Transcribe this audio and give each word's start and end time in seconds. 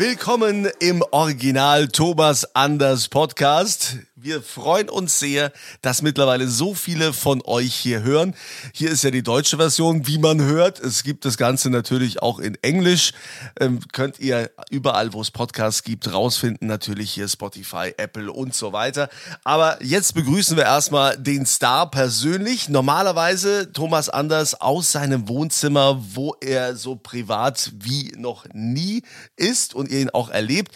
Willkommen 0.00 0.66
im 0.78 1.04
Original 1.10 1.88
Thomas 1.88 2.54
Anders 2.54 3.08
Podcast. 3.08 3.98
Wir 4.22 4.42
freuen 4.42 4.90
uns 4.90 5.18
sehr, 5.18 5.50
dass 5.80 6.02
mittlerweile 6.02 6.46
so 6.48 6.74
viele 6.74 7.14
von 7.14 7.42
euch 7.44 7.74
hier 7.74 8.02
hören. 8.02 8.34
Hier 8.74 8.90
ist 8.90 9.02
ja 9.02 9.10
die 9.10 9.22
deutsche 9.22 9.56
Version, 9.56 10.06
wie 10.06 10.18
man 10.18 10.42
hört. 10.42 10.78
Es 10.78 11.02
gibt 11.04 11.24
das 11.24 11.38
Ganze 11.38 11.70
natürlich 11.70 12.22
auch 12.22 12.38
in 12.38 12.56
Englisch. 12.62 13.12
Ähm, 13.58 13.80
könnt 13.92 14.20
ihr 14.20 14.50
überall, 14.70 15.14
wo 15.14 15.22
es 15.22 15.30
Podcasts 15.30 15.82
gibt, 15.84 16.12
rausfinden. 16.12 16.66
Natürlich 16.68 17.12
hier 17.12 17.28
Spotify, 17.28 17.94
Apple 17.96 18.30
und 18.30 18.54
so 18.54 18.74
weiter. 18.74 19.08
Aber 19.44 19.82
jetzt 19.82 20.14
begrüßen 20.14 20.56
wir 20.56 20.64
erstmal 20.64 21.16
den 21.16 21.46
Star 21.46 21.90
persönlich. 21.90 22.68
Normalerweise 22.68 23.72
Thomas 23.72 24.10
Anders 24.10 24.60
aus 24.60 24.92
seinem 24.92 25.28
Wohnzimmer, 25.28 26.02
wo 26.14 26.36
er 26.40 26.76
so 26.76 26.96
privat 26.96 27.72
wie 27.78 28.12
noch 28.16 28.44
nie 28.52 29.02
ist 29.36 29.74
und 29.74 29.89
ihn 29.90 30.10
auch 30.10 30.30
erlebt. 30.30 30.72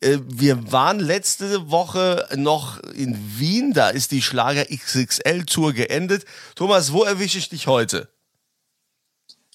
Äh, 0.00 0.18
wir 0.26 0.72
waren 0.72 0.98
letzte 1.00 1.70
Woche 1.70 2.26
noch 2.36 2.80
in 2.94 3.16
Wien, 3.38 3.72
da 3.72 3.90
ist 3.90 4.10
die 4.10 4.22
Schlager 4.22 4.64
XXL 4.64 5.44
Tour 5.44 5.72
geendet. 5.72 6.24
Thomas, 6.54 6.92
wo 6.92 7.04
erwische 7.04 7.38
ich 7.38 7.48
dich 7.48 7.66
heute? 7.66 8.08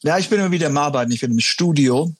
Ja, 0.03 0.17
ich 0.17 0.29
bin 0.29 0.39
immer 0.39 0.51
wieder 0.51 0.67
im 0.67 0.77
Arbeiten, 0.77 1.11
ich 1.11 1.21
bin 1.21 1.31
im 1.31 1.39
Studio 1.39 2.11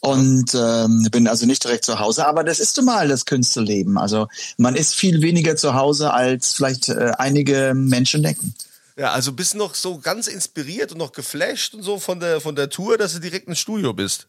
und 0.00 0.54
ähm, 0.54 1.06
bin 1.12 1.28
also 1.28 1.46
nicht 1.46 1.62
direkt 1.62 1.84
zu 1.84 2.00
Hause, 2.00 2.26
aber 2.26 2.42
das 2.42 2.58
ist 2.58 2.76
normal, 2.76 3.08
das 3.08 3.26
Künstlerleben. 3.26 3.96
Also 3.96 4.28
man 4.56 4.74
ist 4.74 4.94
viel 4.94 5.22
weniger 5.22 5.56
zu 5.56 5.74
Hause, 5.74 6.12
als 6.12 6.54
vielleicht 6.54 6.88
äh, 6.88 7.12
einige 7.18 7.74
Menschen 7.76 8.22
denken. 8.22 8.54
Ja, 8.96 9.12
also 9.12 9.32
bist 9.32 9.54
du 9.54 9.58
noch 9.58 9.76
so 9.76 9.98
ganz 9.98 10.26
inspiriert 10.26 10.90
und 10.90 10.98
noch 10.98 11.12
geflasht 11.12 11.74
und 11.74 11.84
so 11.84 12.00
von 12.00 12.18
der, 12.18 12.40
von 12.40 12.56
der 12.56 12.70
Tour, 12.70 12.98
dass 12.98 13.12
du 13.12 13.20
direkt 13.20 13.46
ins 13.46 13.60
Studio 13.60 13.92
bist. 13.92 14.26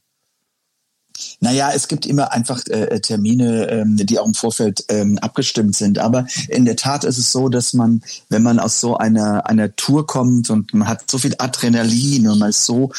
Naja, 1.39 1.71
es 1.73 1.87
gibt 1.87 2.05
immer 2.05 2.31
einfach 2.31 2.65
äh, 2.67 2.99
Termine, 2.99 3.69
ähm, 3.69 3.97
die 3.97 4.19
auch 4.19 4.25
im 4.25 4.33
Vorfeld 4.33 4.85
ähm, 4.89 5.17
abgestimmt 5.19 5.75
sind. 5.75 5.99
Aber 5.99 6.25
in 6.47 6.65
der 6.65 6.75
Tat 6.75 7.03
ist 7.03 7.17
es 7.17 7.31
so, 7.31 7.49
dass 7.49 7.73
man, 7.73 8.01
wenn 8.29 8.43
man 8.43 8.59
aus 8.59 8.79
so 8.79 8.97
einer, 8.97 9.45
einer 9.47 9.75
Tour 9.75 10.05
kommt 10.07 10.49
und 10.49 10.73
man 10.73 10.87
hat 10.87 11.09
so 11.09 11.17
viel 11.17 11.35
Adrenalin 11.37 12.27
und 12.27 12.39
man 12.39 12.49
ist 12.49 12.65
so, 12.65 12.91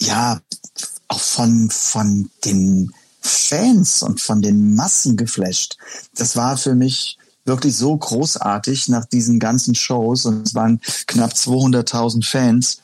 ja, 0.00 0.40
auch 1.08 1.20
von, 1.20 1.70
von 1.70 2.30
den 2.44 2.92
Fans 3.20 4.02
und 4.02 4.20
von 4.20 4.40
den 4.40 4.74
Massen 4.74 5.16
geflasht. 5.16 5.76
Das 6.14 6.36
war 6.36 6.56
für 6.56 6.74
mich 6.74 7.18
wirklich 7.50 7.76
so 7.76 7.96
großartig 7.96 8.88
nach 8.88 9.04
diesen 9.04 9.38
ganzen 9.38 9.74
Shows. 9.74 10.24
Und 10.24 10.46
es 10.46 10.54
waren 10.54 10.80
knapp 11.06 11.32
200.000 11.32 12.24
Fans, 12.24 12.80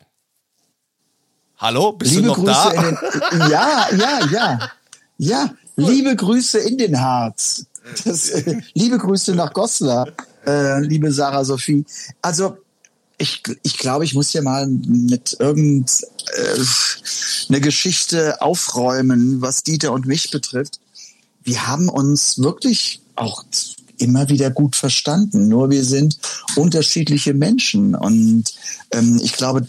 Hallo, 1.57 1.93
bist 1.93 2.11
Liebe 2.11 2.23
du 2.23 2.27
noch 2.27 2.35
Grüße 2.35 2.51
da? 2.51 2.71
in 2.71 2.81
den, 2.81 3.49
ja, 3.49 3.87
ja, 3.95 4.25
ja, 4.29 4.71
ja. 5.17 5.49
Liebe 5.77 6.13
Grüße 6.13 6.59
in 6.59 6.77
den 6.77 6.99
Harz. 6.99 7.65
Das, 8.05 8.29
äh, 8.29 8.61
liebe 8.73 8.97
Grüße 8.97 9.35
nach 9.35 9.53
Goslar, 9.53 10.09
äh, 10.45 10.79
liebe 10.81 11.11
Sarah 11.11 11.45
Sophie. 11.45 11.85
Also 12.21 12.57
ich, 13.17 13.43
ich 13.63 13.77
glaube, 13.77 14.05
ich 14.05 14.13
muss 14.13 14.33
ja 14.33 14.41
mal 14.41 14.67
mit 14.67 15.37
irgendeiner 15.39 15.97
äh, 17.49 17.59
Geschichte 17.59 18.41
aufräumen, 18.41 19.41
was 19.41 19.63
Dieter 19.63 19.91
und 19.91 20.05
mich 20.05 20.29
betrifft. 20.29 20.79
Wir 21.43 21.67
haben 21.67 21.89
uns 21.89 22.39
wirklich 22.39 23.01
auch 23.15 23.43
immer 23.97 24.29
wieder 24.29 24.51
gut 24.51 24.75
verstanden. 24.75 25.47
Nur 25.47 25.69
wir 25.69 25.83
sind 25.83 26.19
unterschiedliche 26.55 27.33
Menschen. 27.33 27.95
Und 27.95 28.53
ähm, 28.91 29.19
ich 29.23 29.33
glaube, 29.33 29.67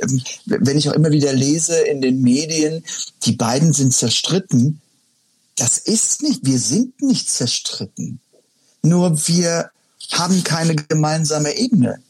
ähm, 0.00 0.22
wenn 0.44 0.76
ich 0.76 0.90
auch 0.90 0.94
immer 0.94 1.10
wieder 1.10 1.32
lese 1.32 1.78
in 1.78 2.02
den 2.02 2.20
Medien, 2.20 2.84
die 3.24 3.32
beiden 3.32 3.72
sind 3.72 3.94
zerstritten, 3.94 4.80
das 5.60 5.76
ist 5.76 6.22
nicht, 6.22 6.46
wir 6.46 6.58
sind 6.58 7.02
nicht 7.02 7.30
zerstritten. 7.30 8.18
Nur 8.82 9.28
wir 9.28 9.70
haben 10.10 10.42
keine 10.42 10.74
gemeinsame 10.74 11.54
Ebene. 11.54 12.00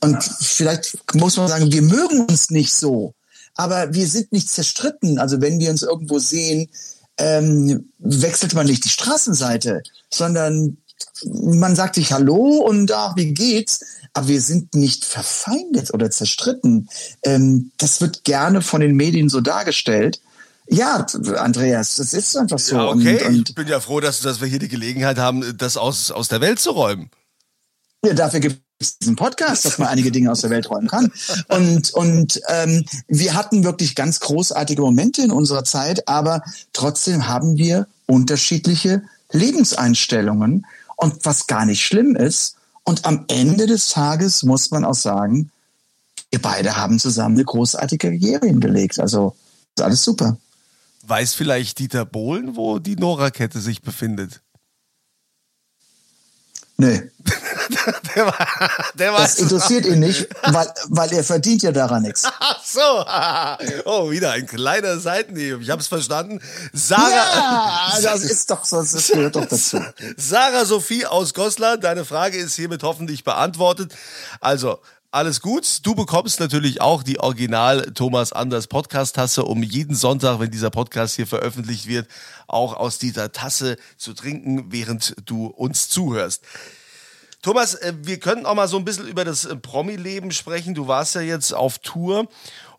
Und 0.00 0.22
vielleicht 0.22 0.96
muss 1.16 1.36
man 1.36 1.48
sagen, 1.48 1.72
wir 1.72 1.82
mögen 1.82 2.20
uns 2.20 2.50
nicht 2.50 2.72
so, 2.72 3.14
aber 3.56 3.94
wir 3.94 4.06
sind 4.06 4.30
nicht 4.30 4.48
zerstritten. 4.48 5.18
Also 5.18 5.40
wenn 5.40 5.58
wir 5.58 5.70
uns 5.70 5.82
irgendwo 5.82 6.20
sehen, 6.20 6.68
ähm, 7.16 7.90
wechselt 7.98 8.54
man 8.54 8.66
nicht 8.66 8.84
die 8.84 8.90
Straßenseite, 8.90 9.82
sondern 10.08 10.76
man 11.24 11.74
sagt 11.74 11.96
sich 11.96 12.12
Hallo 12.12 12.58
und 12.58 12.92
ach, 12.92 13.16
wie 13.16 13.34
geht's? 13.34 13.80
Aber 14.12 14.28
wir 14.28 14.40
sind 14.40 14.76
nicht 14.76 15.04
verfeindet 15.04 15.92
oder 15.92 16.12
zerstritten. 16.12 16.88
Ähm, 17.24 17.72
das 17.76 18.00
wird 18.00 18.22
gerne 18.22 18.62
von 18.62 18.80
den 18.80 18.94
Medien 18.94 19.28
so 19.28 19.40
dargestellt. 19.40 20.20
Ja, 20.70 21.06
Andreas, 21.36 21.96
das 21.96 22.12
ist 22.12 22.36
einfach 22.36 22.58
so. 22.58 22.76
Ja, 22.76 22.88
okay, 22.88 23.24
Und, 23.24 23.38
und 23.38 23.48
ich 23.48 23.54
bin 23.54 23.68
ja 23.68 23.80
froh, 23.80 24.00
dass, 24.00 24.20
dass 24.20 24.40
wir 24.40 24.48
hier 24.48 24.58
die 24.58 24.68
Gelegenheit 24.68 25.18
haben, 25.18 25.56
das 25.56 25.76
aus, 25.76 26.10
aus 26.10 26.28
der 26.28 26.40
Welt 26.40 26.58
zu 26.58 26.70
räumen. 26.70 27.10
Ja, 28.04 28.12
dafür 28.12 28.40
gibt 28.40 28.60
es 28.78 28.98
diesen 28.98 29.16
Podcast, 29.16 29.64
dass 29.64 29.78
man 29.78 29.88
einige 29.88 30.12
Dinge 30.12 30.30
aus 30.30 30.42
der 30.42 30.50
Welt 30.50 30.70
räumen 30.70 30.88
kann. 30.88 31.10
Und, 31.48 31.90
und 31.94 32.40
ähm, 32.48 32.84
wir 33.08 33.34
hatten 33.34 33.64
wirklich 33.64 33.94
ganz 33.94 34.20
großartige 34.20 34.82
Momente 34.82 35.22
in 35.22 35.32
unserer 35.32 35.64
Zeit, 35.64 36.06
aber 36.06 36.42
trotzdem 36.72 37.26
haben 37.28 37.56
wir 37.56 37.88
unterschiedliche 38.06 39.02
Lebenseinstellungen 39.32 40.66
und 40.96 41.24
was 41.24 41.46
gar 41.46 41.64
nicht 41.64 41.84
schlimm 41.84 42.14
ist. 42.14 42.56
Und 42.84 43.04
am 43.04 43.24
Ende 43.28 43.66
des 43.66 43.88
Tages 43.88 44.42
muss 44.42 44.70
man 44.70 44.84
auch 44.84 44.94
sagen, 44.94 45.50
wir 46.30 46.42
beide 46.42 46.76
haben 46.76 46.98
zusammen 46.98 47.36
eine 47.36 47.44
großartige 47.44 48.08
Karriere 48.08 48.46
hingelegt. 48.46 49.00
Also 49.00 49.34
ist 49.76 49.82
alles 49.82 50.02
super. 50.02 50.36
Weiß 51.08 51.34
vielleicht 51.34 51.78
Dieter 51.78 52.04
Bohlen, 52.04 52.54
wo 52.56 52.78
die 52.78 52.96
Nora-Kette 52.96 53.60
sich 53.60 53.80
befindet? 53.80 54.42
Nee. 56.76 57.10
der 58.14 58.26
war, 58.26 58.48
der 58.94 59.12
Das 59.12 59.38
interessiert 59.38 59.84
ihn 59.86 59.98
nicht, 59.98 60.28
weil, 60.42 60.68
weil 60.88 61.12
er 61.12 61.24
verdient 61.24 61.62
ja 61.62 61.72
daran 61.72 62.02
nichts. 62.02 62.24
Ach 62.40 62.62
so. 62.62 62.80
Oh, 63.84 64.10
wieder 64.10 64.32
ein 64.32 64.46
kleiner 64.46 64.98
Seitenhieb. 64.98 65.60
Ich 65.60 65.70
habe 65.70 65.80
es 65.80 65.88
verstanden. 65.88 66.40
Sarah, 66.72 67.00
Ja, 67.02 68.00
das 68.00 68.22
ist 68.22 68.50
doch 68.50 68.68
das 68.68 69.08
gehört 69.08 69.34
doch 69.34 69.46
dazu. 69.46 69.82
Sarah 70.16 70.66
Sophie 70.66 71.06
aus 71.06 71.34
Goslar, 71.34 71.78
deine 71.78 72.04
Frage 72.04 72.36
ist 72.36 72.54
hiermit 72.54 72.82
hoffentlich 72.82 73.24
beantwortet. 73.24 73.94
Also, 74.40 74.78
alles 75.10 75.40
gut. 75.40 75.86
Du 75.86 75.94
bekommst 75.94 76.38
natürlich 76.38 76.80
auch 76.80 77.02
die 77.02 77.18
Original 77.18 77.92
Thomas 77.94 78.32
Anders 78.32 78.66
Podcast 78.66 79.16
Tasse, 79.16 79.44
um 79.44 79.62
jeden 79.62 79.94
Sonntag, 79.94 80.38
wenn 80.38 80.50
dieser 80.50 80.70
Podcast 80.70 81.16
hier 81.16 81.26
veröffentlicht 81.26 81.86
wird, 81.86 82.08
auch 82.46 82.74
aus 82.74 82.98
dieser 82.98 83.32
Tasse 83.32 83.76
zu 83.96 84.12
trinken, 84.12 84.70
während 84.70 85.14
du 85.24 85.46
uns 85.46 85.88
zuhörst. 85.88 86.42
Thomas, 87.40 87.74
äh, 87.74 87.94
wir 88.02 88.18
könnten 88.18 88.46
auch 88.46 88.54
mal 88.54 88.68
so 88.68 88.76
ein 88.76 88.84
bisschen 88.84 89.06
über 89.06 89.24
das 89.24 89.44
äh, 89.44 89.56
Promi-Leben 89.56 90.32
sprechen. 90.32 90.74
Du 90.74 90.88
warst 90.88 91.14
ja 91.14 91.20
jetzt 91.20 91.54
auf 91.54 91.78
Tour 91.78 92.28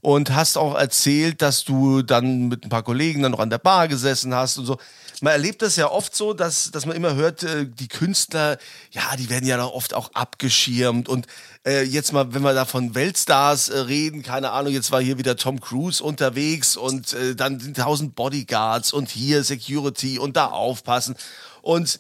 und 0.02 0.34
hast 0.34 0.58
auch 0.58 0.76
erzählt, 0.76 1.42
dass 1.42 1.64
du 1.64 2.02
dann 2.02 2.48
mit 2.48 2.66
ein 2.66 2.70
paar 2.70 2.84
Kollegen 2.84 3.22
dann 3.22 3.34
noch 3.34 3.40
an 3.40 3.50
der 3.50 3.58
Bar 3.58 3.88
gesessen 3.88 4.34
hast 4.34 4.58
und 4.58 4.66
so. 4.66 4.78
Man 5.22 5.34
erlebt 5.34 5.62
das 5.62 5.76
ja 5.76 5.92
oft 5.92 6.16
so, 6.16 6.34
dass, 6.34 6.72
dass 6.72 6.86
man 6.86 6.96
immer 6.96 7.16
hört, 7.16 7.44
äh, 7.44 7.66
die 7.68 7.90
Künstler, 7.90 8.58
ja, 8.92 9.16
die 9.18 9.30
werden 9.30 9.46
ja 9.46 9.62
oft 9.64 9.94
auch 9.94 10.14
abgeschirmt. 10.14 11.10
Und 11.10 11.28
äh, 11.66 11.84
jetzt 11.84 12.14
mal, 12.14 12.34
wenn 12.34 12.42
wir 12.42 12.54
da 12.54 12.64
von 12.64 12.96
Weltstars 12.96 13.68
äh, 13.68 13.80
reden, 13.80 14.24
keine 14.24 14.52
Ahnung, 14.52 14.72
jetzt 14.72 14.92
war 14.92 15.02
hier 15.02 15.18
wieder 15.18 15.36
Tom 15.36 15.60
Cruise 15.60 16.02
unterwegs 16.02 16.78
und 16.78 17.12
äh, 17.14 17.36
dann 17.36 17.60
sind 17.60 17.76
tausend 17.76 18.16
Bodyguards 18.16 18.94
und 18.94 19.10
hier 19.10 19.44
Security 19.44 20.20
und 20.20 20.38
da 20.38 20.46
aufpassen. 20.46 21.16
Und 21.62 22.00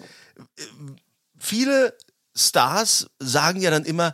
viele 1.37 1.93
Stars 2.35 3.07
sagen 3.19 3.59
ja 3.59 3.69
dann 3.69 3.83
immer, 3.83 4.13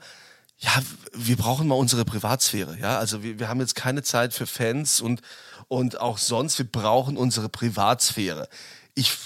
ja, 0.59 0.71
wir 1.13 1.35
brauchen 1.35 1.67
mal 1.67 1.75
unsere 1.75 2.05
Privatsphäre, 2.05 2.77
ja. 2.79 2.97
Also 2.97 3.23
wir, 3.23 3.39
wir 3.39 3.49
haben 3.49 3.59
jetzt 3.59 3.75
keine 3.75 4.03
Zeit 4.03 4.33
für 4.33 4.47
Fans 4.47 5.01
und, 5.01 5.21
und 5.67 5.99
auch 5.99 6.17
sonst, 6.17 6.57
wir 6.57 6.65
brauchen 6.65 7.17
unsere 7.17 7.49
Privatsphäre. 7.49 8.47
Ich, 8.93 9.17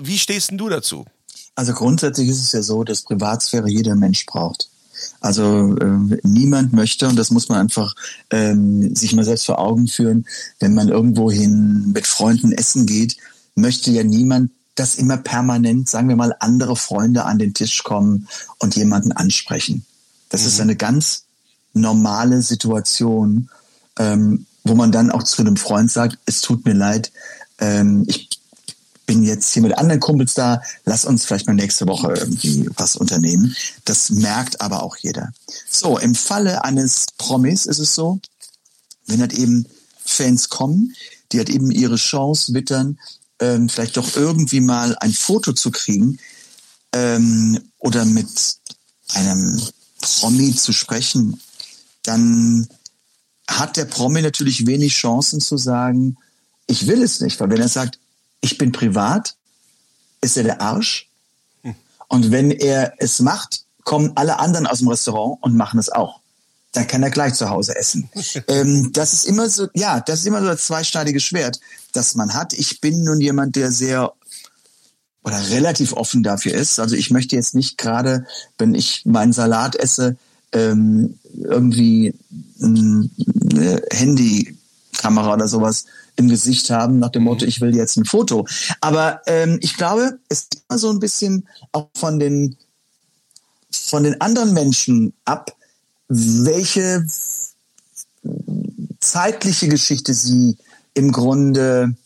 wie 0.00 0.18
stehst 0.18 0.50
denn 0.50 0.58
du 0.58 0.68
dazu? 0.68 1.04
Also 1.54 1.72
grundsätzlich 1.72 2.28
ist 2.28 2.42
es 2.42 2.52
ja 2.52 2.62
so, 2.62 2.84
dass 2.84 3.02
Privatsphäre 3.02 3.68
jeder 3.68 3.94
Mensch 3.94 4.26
braucht. 4.26 4.68
Also 5.20 5.76
äh, 5.76 6.18
niemand 6.22 6.72
möchte, 6.72 7.06
und 7.08 7.16
das 7.16 7.30
muss 7.30 7.48
man 7.48 7.58
einfach 7.58 7.94
ähm, 8.30 8.94
sich 8.94 9.14
mal 9.14 9.24
selbst 9.24 9.46
vor 9.46 9.58
Augen 9.58 9.88
führen, 9.88 10.26
wenn 10.58 10.74
man 10.74 10.88
irgendwohin 10.88 11.92
mit 11.92 12.06
Freunden 12.06 12.52
essen 12.52 12.86
geht, 12.86 13.16
möchte 13.54 13.90
ja 13.90 14.04
niemand, 14.04 14.52
dass 14.74 14.94
immer 14.96 15.16
permanent, 15.16 15.88
sagen 15.88 16.08
wir 16.08 16.16
mal, 16.16 16.34
andere 16.40 16.76
Freunde 16.76 17.24
an 17.24 17.38
den 17.38 17.54
Tisch 17.54 17.82
kommen 17.82 18.28
und 18.58 18.76
jemanden 18.76 19.12
ansprechen. 19.12 19.84
Das 20.28 20.44
ist 20.44 20.60
eine 20.60 20.76
ganz 20.76 21.24
normale 21.72 22.42
Situation, 22.42 23.50
ähm, 23.98 24.46
wo 24.64 24.74
man 24.74 24.92
dann 24.92 25.10
auch 25.10 25.22
zu 25.22 25.42
einem 25.42 25.56
Freund 25.56 25.90
sagt, 25.90 26.18
es 26.26 26.40
tut 26.40 26.64
mir 26.64 26.74
leid, 26.74 27.12
ähm, 27.58 28.04
ich 28.08 28.28
bin 29.06 29.22
jetzt 29.22 29.52
hier 29.52 29.62
mit 29.62 29.78
anderen 29.78 30.00
Kumpels 30.00 30.34
da, 30.34 30.60
lass 30.84 31.04
uns 31.04 31.24
vielleicht 31.24 31.46
mal 31.46 31.54
nächste 31.54 31.86
Woche 31.86 32.12
irgendwie 32.12 32.68
was 32.76 32.96
unternehmen. 32.96 33.54
Das 33.84 34.10
merkt 34.10 34.60
aber 34.60 34.82
auch 34.82 34.96
jeder. 34.96 35.32
So, 35.68 35.98
im 35.98 36.14
Falle 36.14 36.64
eines 36.64 37.06
Promis 37.16 37.66
ist 37.66 37.78
es 37.78 37.94
so, 37.94 38.18
wenn 39.06 39.20
halt 39.20 39.32
eben 39.32 39.66
Fans 40.04 40.48
kommen, 40.48 40.94
die 41.30 41.38
halt 41.38 41.50
eben 41.50 41.70
ihre 41.70 41.96
Chance 41.96 42.52
wittern, 42.52 42.98
ähm, 43.38 43.68
vielleicht 43.68 43.96
doch 43.96 44.16
irgendwie 44.16 44.60
mal 44.60 44.96
ein 44.98 45.12
Foto 45.12 45.52
zu 45.52 45.70
kriegen 45.70 46.18
ähm, 46.92 47.60
oder 47.78 48.04
mit 48.04 48.28
einem 49.14 49.60
Promi 50.06 50.54
zu 50.54 50.72
sprechen, 50.72 51.40
dann 52.02 52.68
hat 53.48 53.76
der 53.76 53.84
Promi 53.84 54.22
natürlich 54.22 54.66
wenig 54.66 54.94
Chancen 54.94 55.40
zu 55.40 55.56
sagen, 55.56 56.16
ich 56.66 56.86
will 56.86 57.02
es 57.02 57.20
nicht, 57.20 57.38
weil 57.40 57.50
wenn 57.50 57.60
er 57.60 57.68
sagt, 57.68 57.98
ich 58.40 58.58
bin 58.58 58.72
privat, 58.72 59.36
ist 60.20 60.36
er 60.36 60.44
der 60.44 60.60
Arsch. 60.60 61.08
Und 62.08 62.30
wenn 62.30 62.50
er 62.50 62.94
es 62.98 63.20
macht, 63.20 63.64
kommen 63.84 64.12
alle 64.16 64.38
anderen 64.38 64.66
aus 64.66 64.78
dem 64.78 64.88
Restaurant 64.88 65.42
und 65.42 65.56
machen 65.56 65.78
es 65.78 65.88
auch. 65.88 66.20
Dann 66.72 66.86
kann 66.86 67.02
er 67.02 67.10
gleich 67.10 67.34
zu 67.34 67.48
Hause 67.48 67.76
essen. 67.76 68.10
ähm, 68.48 68.92
das 68.92 69.12
ist 69.12 69.26
immer 69.26 69.48
so, 69.48 69.68
ja, 69.74 70.00
das 70.00 70.20
ist 70.20 70.26
immer 70.26 70.40
so 70.40 70.46
das 70.46 70.66
zweischneidige 70.66 71.20
Schwert, 71.20 71.60
das 71.92 72.14
man 72.14 72.34
hat. 72.34 72.52
Ich 72.52 72.80
bin 72.80 73.04
nun 73.04 73.20
jemand, 73.20 73.56
der 73.56 73.72
sehr 73.72 74.12
oder 75.26 75.50
relativ 75.50 75.92
offen 75.92 76.22
dafür 76.22 76.54
ist. 76.54 76.78
Also 76.78 76.94
ich 76.94 77.10
möchte 77.10 77.34
jetzt 77.34 77.54
nicht 77.54 77.78
gerade, 77.78 78.26
wenn 78.58 78.76
ich 78.76 79.04
meinen 79.04 79.32
Salat 79.32 79.74
esse, 79.74 80.16
ähm, 80.52 81.18
irgendwie 81.34 82.14
eine 82.62 83.82
Handykamera 83.90 85.34
oder 85.34 85.48
sowas 85.48 85.86
im 86.14 86.28
Gesicht 86.28 86.70
haben, 86.70 87.00
nach 87.00 87.10
dem 87.10 87.24
Motto, 87.24 87.44
ich 87.44 87.60
will 87.60 87.74
jetzt 87.74 87.96
ein 87.96 88.04
Foto. 88.04 88.46
Aber 88.80 89.20
ähm, 89.26 89.58
ich 89.62 89.76
glaube, 89.76 90.18
es 90.28 90.42
ist 90.42 90.62
immer 90.68 90.78
so 90.78 90.90
ein 90.90 91.00
bisschen 91.00 91.48
auch 91.72 91.88
von 91.96 92.20
den, 92.20 92.56
von 93.72 94.04
den 94.04 94.20
anderen 94.20 94.54
Menschen 94.54 95.12
ab, 95.24 95.56
welche 96.08 97.04
zeitliche 99.00 99.66
Geschichte 99.66 100.14
sie 100.14 100.56
im 100.94 101.10
Grunde 101.10 101.96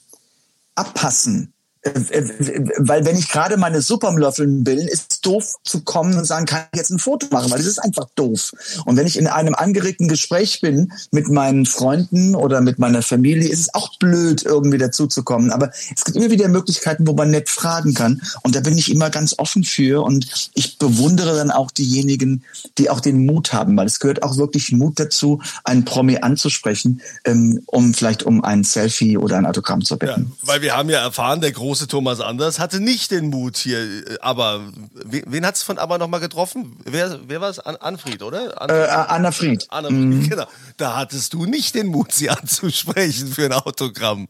abpassen. 0.74 1.52
Äh, 1.82 1.90
äh, 1.90 2.70
weil 2.78 3.06
wenn 3.06 3.16
ich 3.16 3.28
gerade 3.28 3.56
meine 3.56 3.80
Suppe 3.80 4.06
am 4.06 4.18
Löffeln 4.18 4.66
will, 4.66 4.86
ist 4.86 5.12
es 5.12 5.20
doof 5.22 5.54
zu 5.64 5.80
kommen 5.82 6.16
und 6.18 6.26
sagen, 6.26 6.44
kann 6.44 6.64
ich 6.72 6.78
jetzt 6.78 6.90
ein 6.90 6.98
Foto 6.98 7.26
machen, 7.30 7.50
weil 7.50 7.58
das 7.58 7.66
ist 7.66 7.78
einfach 7.78 8.06
doof. 8.16 8.52
Und 8.84 8.96
wenn 8.96 9.06
ich 9.06 9.18
in 9.18 9.26
einem 9.26 9.54
angeregten 9.54 10.06
Gespräch 10.06 10.60
bin 10.60 10.92
mit 11.10 11.28
meinen 11.28 11.64
Freunden 11.64 12.34
oder 12.34 12.60
mit 12.60 12.78
meiner 12.78 13.00
Familie, 13.02 13.48
ist 13.48 13.60
es 13.60 13.74
auch 13.74 13.98
blöd, 13.98 14.42
irgendwie 14.44 14.76
dazuzukommen. 14.76 15.50
Aber 15.52 15.70
es 15.94 16.04
gibt 16.04 16.16
immer 16.18 16.30
wieder 16.30 16.48
Möglichkeiten, 16.48 17.06
wo 17.06 17.14
man 17.14 17.30
nett 17.30 17.48
fragen 17.48 17.94
kann. 17.94 18.20
Und 18.42 18.54
da 18.54 18.60
bin 18.60 18.76
ich 18.76 18.90
immer 18.90 19.08
ganz 19.08 19.34
offen 19.38 19.64
für. 19.64 20.02
Und 20.02 20.50
ich 20.54 20.78
bewundere 20.78 21.34
dann 21.36 21.50
auch 21.50 21.70
diejenigen, 21.70 22.44
die 22.76 22.90
auch 22.90 23.00
den 23.00 23.24
Mut 23.24 23.54
haben, 23.54 23.74
weil 23.78 23.86
es 23.86 24.00
gehört 24.00 24.22
auch 24.22 24.36
wirklich 24.36 24.70
Mut 24.72 25.00
dazu, 25.00 25.40
einen 25.64 25.86
Promi 25.86 26.18
anzusprechen, 26.18 27.00
ähm, 27.24 27.62
um 27.66 27.94
vielleicht 27.94 28.22
um 28.22 28.44
ein 28.44 28.64
Selfie 28.64 29.16
oder 29.16 29.38
ein 29.38 29.46
Autogramm 29.46 29.82
zu 29.82 29.94
Ja, 29.94 30.16
bitten. 30.16 30.32
weil 30.42 30.60
wir 30.60 30.76
haben 30.76 30.90
ja 30.90 31.00
erfahren, 31.00 31.40
der 31.40 31.52
große 31.52 31.69
Thomas 31.78 32.20
Anders 32.20 32.58
hatte 32.58 32.80
nicht 32.80 33.10
den 33.10 33.30
Mut 33.30 33.56
hier. 33.56 33.78
äh, 33.80 34.18
Aber 34.20 34.60
wen, 34.92 35.46
hat 35.46 35.56
es 35.56 35.62
von 35.62 35.78
aber 35.78 35.98
nochmal 35.98 36.20
getroffen? 36.20 36.78
Wer, 36.84 37.20
wer 37.28 37.40
war 37.40 37.50
es? 37.50 37.58
An, 37.58 37.76
Anfried, 37.76 38.22
oder? 38.22 38.60
An, 38.60 38.68
Äh, 38.70 38.72
Anna 38.88 39.32
Fried. 39.32 39.66
Anna 39.70 39.88
Fried, 39.88 40.28
genau. 40.30 40.46
Da 40.76 40.96
hattest 40.96 41.32
du 41.32 41.46
nicht 41.46 41.74
den 41.74 41.86
Mut, 41.88 42.12
sie 42.12 42.28
anzusprechen 42.30 43.28
für 43.28 43.44
ein 43.46 43.52
Autogramm. 43.52 44.28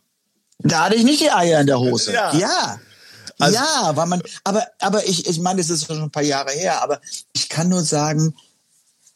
Da 0.58 0.84
hatte 0.84 0.96
ich 0.96 1.04
nicht 1.04 1.20
die 1.22 1.30
Eier 1.30 1.60
in 1.62 1.66
der 1.66 1.80
Hose. 1.80 2.12
Ja. 2.12 2.34
Ja. 2.34 2.78
Also- 3.38 3.54
ja, 3.56 3.92
weil 3.96 4.06
man, 4.06 4.22
aber, 4.44 4.66
aber 4.80 5.06
ich, 5.08 5.26
ich 5.26 5.40
meine, 5.40 5.60
es 5.62 5.70
ist 5.70 5.86
schon 5.86 6.02
ein 6.02 6.10
paar 6.10 6.22
Jahre 6.22 6.50
her, 6.52 6.82
aber 6.82 7.00
ich 7.32 7.48
kann 7.48 7.68
nur 7.70 7.80
sagen, 7.82 8.34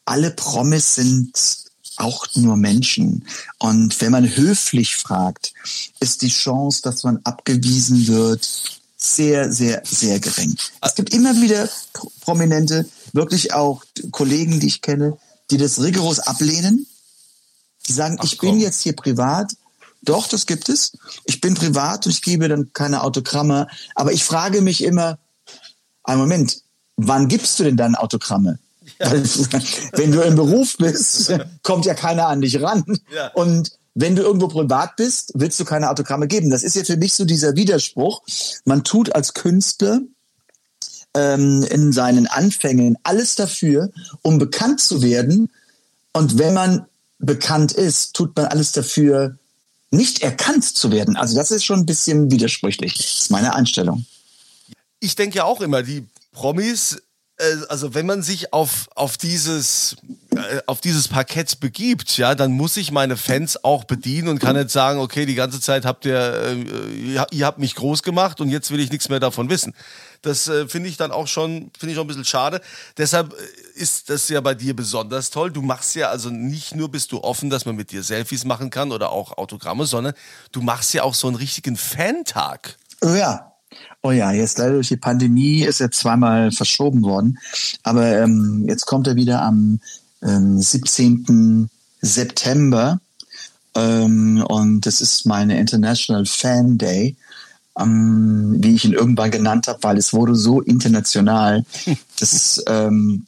alle 0.05 0.31
Promis 0.31 0.95
sind 0.95 1.31
auch 1.97 2.27
nur 2.35 2.57
Menschen. 2.57 3.25
Und 3.57 3.99
wenn 4.01 4.11
man 4.11 4.35
höflich 4.35 4.95
fragt, 4.95 5.53
ist 5.99 6.21
die 6.21 6.29
Chance, 6.29 6.81
dass 6.81 7.03
man 7.03 7.19
abgewiesen 7.23 8.07
wird, 8.07 8.47
sehr, 8.97 9.51
sehr, 9.51 9.83
sehr 9.85 10.19
gering. 10.19 10.55
Es 10.81 10.95
gibt 10.95 11.13
immer 11.13 11.39
wieder 11.41 11.69
Pro- 11.93 12.11
Prominente, 12.21 12.87
wirklich 13.13 13.53
auch 13.53 13.83
Kollegen, 14.11 14.59
die 14.59 14.67
ich 14.67 14.81
kenne, 14.81 15.17
die 15.51 15.57
das 15.57 15.81
rigoros 15.81 16.19
ablehnen. 16.19 16.87
Die 17.87 17.93
sagen, 17.93 18.17
ich 18.23 18.39
bin 18.39 18.59
jetzt 18.59 18.81
hier 18.81 18.95
privat. 18.95 19.53
Doch, 20.01 20.27
das 20.27 20.45
gibt 20.45 20.69
es. 20.69 20.93
Ich 21.25 21.39
bin 21.39 21.53
privat 21.53 22.05
und 22.05 22.11
ich 22.11 22.21
gebe 22.21 22.47
dann 22.47 22.73
keine 22.73 23.03
Autogramme. 23.03 23.67
Aber 23.93 24.11
ich 24.11 24.23
frage 24.23 24.61
mich 24.61 24.83
immer, 24.83 25.19
einen 26.03 26.21
Moment, 26.21 26.61
wann 26.95 27.27
gibst 27.27 27.59
du 27.59 27.63
denn 27.63 27.77
dann 27.77 27.95
Autogramme? 27.95 28.59
Weil, 28.99 29.23
wenn 29.93 30.11
du 30.11 30.21
im 30.21 30.35
Beruf 30.35 30.77
bist, 30.77 31.33
kommt 31.63 31.85
ja 31.85 31.93
keiner 31.93 32.27
an 32.27 32.41
dich 32.41 32.61
ran. 32.61 32.83
Ja. 33.13 33.27
Und 33.33 33.71
wenn 33.93 34.15
du 34.15 34.21
irgendwo 34.21 34.49
privat 34.49 34.97
bist, 34.97 35.31
willst 35.35 35.59
du 35.59 35.65
keine 35.65 35.89
Autogramme 35.89 36.27
geben. 36.27 36.49
Das 36.49 36.63
ist 36.63 36.75
ja 36.75 36.83
für 36.83 36.97
mich 36.97 37.13
so 37.13 37.25
dieser 37.25 37.55
Widerspruch. 37.55 38.21
Man 38.65 38.83
tut 38.83 39.15
als 39.15 39.33
Künstler 39.33 40.01
ähm, 41.15 41.63
in 41.63 41.93
seinen 41.93 42.27
Anfängen 42.27 42.97
alles 43.03 43.35
dafür, 43.35 43.91
um 44.21 44.37
bekannt 44.37 44.81
zu 44.81 45.01
werden. 45.01 45.49
Und 46.11 46.37
wenn 46.37 46.53
man 46.53 46.85
bekannt 47.19 47.71
ist, 47.71 48.13
tut 48.15 48.35
man 48.35 48.45
alles 48.45 48.73
dafür, 48.73 49.37
nicht 49.91 50.21
erkannt 50.21 50.65
zu 50.65 50.91
werden. 50.91 51.15
Also 51.15 51.35
das 51.35 51.51
ist 51.51 51.63
schon 51.63 51.79
ein 51.79 51.85
bisschen 51.85 52.29
widersprüchlich. 52.29 52.95
Das 52.95 53.21
ist 53.21 53.31
meine 53.31 53.55
Einstellung. 53.55 54.05
Ich 54.99 55.15
denke 55.15 55.37
ja 55.37 55.45
auch 55.45 55.61
immer, 55.61 55.83
die 55.83 56.05
Promis 56.33 57.01
also 57.69 57.93
wenn 57.93 58.05
man 58.05 58.21
sich 58.21 58.53
auf, 58.53 58.87
auf, 58.95 59.17
dieses, 59.17 59.97
äh, 60.31 60.61
auf 60.67 60.79
dieses 60.79 61.07
Parkett 61.07 61.59
begibt, 61.59 62.17
ja, 62.17 62.33
dann 62.33 62.53
muss 62.53 62.77
ich 62.77 62.91
meine 62.91 63.17
Fans 63.17 63.63
auch 63.63 63.83
bedienen 63.83 64.29
und 64.29 64.39
kann 64.39 64.55
nicht 64.55 64.69
sagen, 64.69 64.99
okay, 64.99 65.25
die 65.25 65.35
ganze 65.35 65.59
Zeit 65.59 65.85
habt 65.85 66.05
ihr, 66.05 66.15
äh, 66.15 67.25
ihr 67.31 67.45
habt 67.45 67.59
mich 67.59 67.75
groß 67.75 68.03
gemacht 68.03 68.39
und 68.39 68.49
jetzt 68.49 68.71
will 68.71 68.79
ich 68.79 68.89
nichts 68.89 69.09
mehr 69.09 69.19
davon 69.19 69.49
wissen. 69.49 69.73
Das 70.21 70.47
äh, 70.47 70.67
finde 70.67 70.89
ich 70.89 70.97
dann 70.97 71.11
auch 71.11 71.27
schon, 71.27 71.71
finde 71.77 71.93
ich 71.93 71.99
auch 71.99 72.03
ein 72.03 72.07
bisschen 72.07 72.25
schade. 72.25 72.61
Deshalb 72.97 73.33
äh, 73.33 73.79
ist 73.79 74.09
das 74.09 74.29
ja 74.29 74.39
bei 74.39 74.55
dir 74.55 74.75
besonders 74.75 75.29
toll. 75.29 75.51
Du 75.51 75.61
machst 75.61 75.95
ja 75.95 76.09
also 76.09 76.29
nicht 76.29 76.73
nur 76.73 76.89
bist 76.89 77.11
du 77.11 77.21
offen, 77.21 77.49
dass 77.49 77.65
man 77.65 77.75
mit 77.75 77.91
dir 77.91 78.01
Selfies 78.01 78.45
machen 78.45 78.69
kann 78.69 78.91
oder 78.91 79.11
auch 79.11 79.37
Autogramme, 79.37 79.85
sondern 79.85 80.13
du 80.51 80.61
machst 80.61 80.93
ja 80.93 81.03
auch 81.03 81.13
so 81.13 81.27
einen 81.27 81.35
richtigen 81.35 81.75
Fantag. 81.75 82.77
Oh 83.01 83.13
ja, 83.13 83.54
Oh 84.01 84.11
ja, 84.11 84.31
jetzt 84.31 84.57
leider 84.57 84.73
durch 84.73 84.89
die 84.89 84.97
Pandemie 84.97 85.63
ist 85.63 85.81
er 85.81 85.91
zweimal 85.91 86.51
verschoben 86.51 87.01
worden. 87.03 87.39
Aber 87.83 88.05
ähm, 88.17 88.65
jetzt 88.67 88.85
kommt 88.85 89.07
er 89.07 89.15
wieder 89.15 89.41
am 89.41 89.79
ähm, 90.21 90.61
17. 90.61 91.69
September. 92.01 92.99
Ähm, 93.73 94.43
und 94.47 94.85
das 94.85 95.01
ist 95.01 95.25
meine 95.25 95.59
International 95.59 96.25
Fan 96.25 96.77
Day, 96.77 97.15
ähm, 97.77 98.57
wie 98.59 98.75
ich 98.75 98.85
ihn 98.85 98.93
irgendwann 98.93 99.31
genannt 99.31 99.67
habe, 99.67 99.83
weil 99.83 99.97
es 99.97 100.13
wurde 100.13 100.35
so 100.35 100.61
international. 100.61 101.65
Das 102.17 102.63
ähm, 102.67 103.25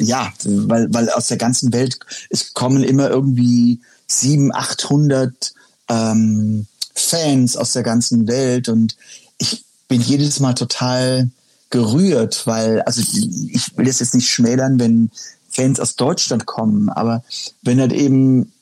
ja, 0.00 0.30
weil, 0.44 0.92
weil 0.92 1.08
aus 1.08 1.28
der 1.28 1.38
ganzen 1.38 1.72
Welt, 1.72 1.98
es 2.28 2.52
kommen 2.52 2.82
immer 2.82 3.08
irgendwie 3.08 3.80
sieben, 4.06 4.52
achthundert 4.54 5.54
ähm, 5.88 6.66
Fans 6.94 7.56
aus 7.56 7.72
der 7.72 7.82
ganzen 7.82 8.28
Welt 8.28 8.68
und 8.68 8.96
ich 9.38 9.64
bin 9.88 10.00
jedes 10.00 10.40
Mal 10.40 10.54
total 10.54 11.30
gerührt, 11.70 12.46
weil, 12.46 12.82
also 12.82 13.00
ich 13.00 13.76
will 13.76 13.86
das 13.86 14.00
jetzt 14.00 14.14
nicht 14.14 14.28
schmälern, 14.28 14.78
wenn 14.78 15.10
Fans 15.48 15.80
aus 15.80 15.96
Deutschland 15.96 16.46
kommen, 16.46 16.90
aber 16.90 17.22
wenn 17.62 17.80
halt 17.80 17.92
eben 17.92 18.52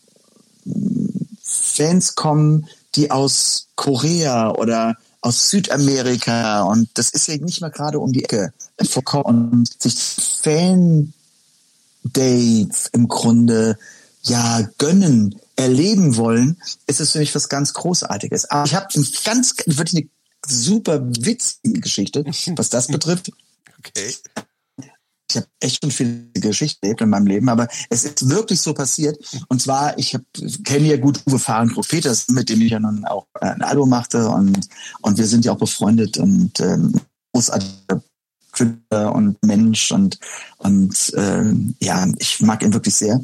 Fans 1.43 2.15
kommen, 2.15 2.67
die 2.95 3.11
aus 3.11 3.67
Korea 3.75 4.51
oder 4.53 4.97
aus 5.21 5.51
Südamerika 5.51 6.63
und 6.63 6.89
das 6.95 7.11
ist 7.11 7.29
ja 7.29 7.37
nicht 7.37 7.61
mal 7.61 7.71
gerade 7.71 7.99
um 7.99 8.13
die 8.13 8.25
Ecke 8.25 8.53
vorkommen 8.83 9.51
und 9.51 9.83
sich 9.83 9.95
Fan 10.43 11.13
Day 12.05 12.69
im 12.93 13.09
Grunde 13.09 13.79
ja 14.23 14.69
gönnen, 14.79 15.35
erleben 15.57 16.17
wollen, 16.17 16.61
ist 16.87 17.01
es 17.01 17.13
für 17.13 17.19
mich 17.19 17.35
was 17.35 17.49
ganz 17.49 17.73
Großartiges. 17.75 18.51
Aber 18.51 18.67
ich 18.67 18.75
habe 18.75 18.89
ganz 19.25 19.55
wirklich 19.67 20.03
eine 20.03 20.09
super 20.47 21.01
witzige 21.05 21.81
Geschichte, 21.81 22.25
was 22.57 22.69
das 22.71 22.89
betrifft. 22.89 23.31
Okay. 23.79 24.15
Ich 25.31 25.37
habe 25.37 25.47
echt 25.59 25.83
schon 25.83 25.91
viele 25.91 26.29
Geschichten 26.35 26.85
erlebt 26.85 27.01
in 27.01 27.09
meinem 27.09 27.27
Leben, 27.27 27.49
aber 27.49 27.67
es 27.89 28.05
ist 28.05 28.29
wirklich 28.29 28.61
so 28.61 28.75
passiert. 28.75 29.19
Und 29.49 29.61
zwar, 29.61 29.99
ich 29.99 30.17
kenne 30.65 30.87
ja 30.87 30.97
gut 30.97 31.23
Uwe 31.27 31.39
Fahren 31.39 31.73
Propheters, 31.73 32.29
mit 32.29 32.49
dem 32.49 32.61
ich 32.61 32.71
ja 32.71 32.79
nun 32.79 33.05
auch 33.05 33.27
ein 33.41 33.63
Album 33.63 33.89
machte 33.89 34.29
und, 34.29 34.69
und 35.01 35.19
wir 35.19 35.27
sind 35.27 35.45
ja 35.45 35.53
auch 35.53 35.59
befreundet 35.59 36.19
und 36.19 36.61
ähm, 36.61 37.01
großartiger 37.33 38.03
und 39.13 39.37
Mensch 39.45 39.91
und 39.91 40.21
und 40.59 41.13
ähm, 41.17 41.75
ja, 41.81 42.07
ich 42.19 42.41
mag 42.41 42.63
ihn 42.63 42.73
wirklich 42.73 42.95
sehr. 42.95 43.21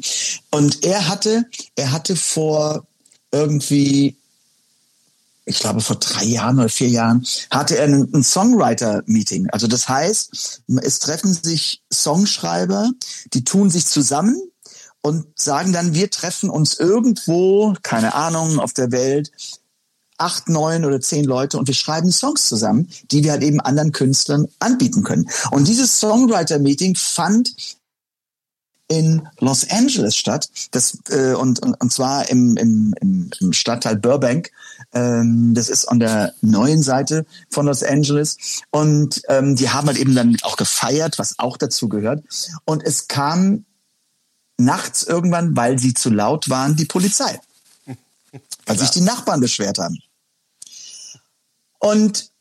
Und 0.49 0.83
er 0.83 1.07
hatte, 1.07 1.45
er 1.75 1.91
hatte 1.93 2.17
vor 2.17 2.85
irgendwie 3.31 4.17
ich 5.51 5.59
glaube 5.59 5.81
vor 5.81 5.97
drei 5.97 6.23
Jahren 6.23 6.59
oder 6.59 6.69
vier 6.69 6.89
Jahren, 6.89 7.25
hatte 7.49 7.77
er 7.77 7.85
ein, 7.85 8.23
Songwriter-Meeting. 8.23 9.49
Also 9.51 9.67
das 9.67 9.87
heißt, 9.87 10.63
es 10.81 10.99
treffen 10.99 11.33
sich 11.33 11.83
Songschreiber, 11.93 12.89
die 13.33 13.43
tun 13.43 13.69
sich 13.69 13.85
zusammen 13.85 14.41
und 15.01 15.25
sagen 15.35 15.73
dann, 15.73 15.93
wir 15.93 16.09
treffen 16.09 16.49
uns 16.49 16.79
irgendwo, 16.79 17.75
keine 17.83 18.15
Ahnung, 18.15 18.59
auf 18.59 18.73
der 18.73 18.91
Welt, 18.91 19.31
acht, 20.17 20.47
neun 20.47 20.85
oder 20.85 21.01
zehn 21.01 21.25
Leute 21.25 21.57
und 21.57 21.67
wir 21.67 21.73
schreiben 21.73 22.11
Songs 22.11 22.47
zusammen, 22.47 22.87
die 23.11 23.23
wir 23.23 23.31
halt 23.31 23.43
eben 23.43 23.59
anderen 23.59 23.91
Künstlern 23.91 24.47
anbieten 24.59 25.03
können. 25.03 25.29
Und 25.49 25.67
dieses 25.67 25.99
Songwriter-Meeting 25.99 26.95
fand 26.95 27.53
in 28.87 29.27
Los 29.39 29.69
Angeles 29.69 30.15
statt, 30.15 30.49
das, 30.71 30.97
äh, 31.09 31.33
und, 31.33 31.59
und, 31.63 31.79
und 31.79 31.93
zwar 31.93 32.29
im, 32.29 32.57
im, 32.57 32.93
im 32.99 33.53
Stadtteil 33.53 33.95
Burbank. 33.95 34.51
Ähm, 34.93 35.53
das 35.53 35.69
ist 35.69 35.85
an 35.85 35.99
der 35.99 36.33
neuen 36.41 36.81
Seite 36.81 37.25
von 37.49 37.65
Los 37.65 37.83
Angeles. 37.83 38.61
Und 38.71 39.21
ähm, 39.29 39.55
die 39.55 39.69
haben 39.69 39.87
halt 39.87 39.97
eben 39.97 40.15
dann 40.15 40.37
auch 40.41 40.57
gefeiert, 40.57 41.19
was 41.19 41.39
auch 41.39 41.57
dazu 41.57 41.89
gehört. 41.89 42.23
Und 42.65 42.83
es 42.83 43.07
kam 43.07 43.65
nachts 44.57 45.03
irgendwann, 45.03 45.55
weil 45.55 45.79
sie 45.79 45.93
zu 45.93 46.09
laut 46.09 46.49
waren, 46.49 46.75
die 46.75 46.85
Polizei. 46.85 47.39
Weil 48.65 48.79
sich 48.79 48.91
die 48.91 49.01
Nachbarn 49.01 49.41
beschwert 49.41 49.79
haben. 49.79 49.97
Und 51.79 52.31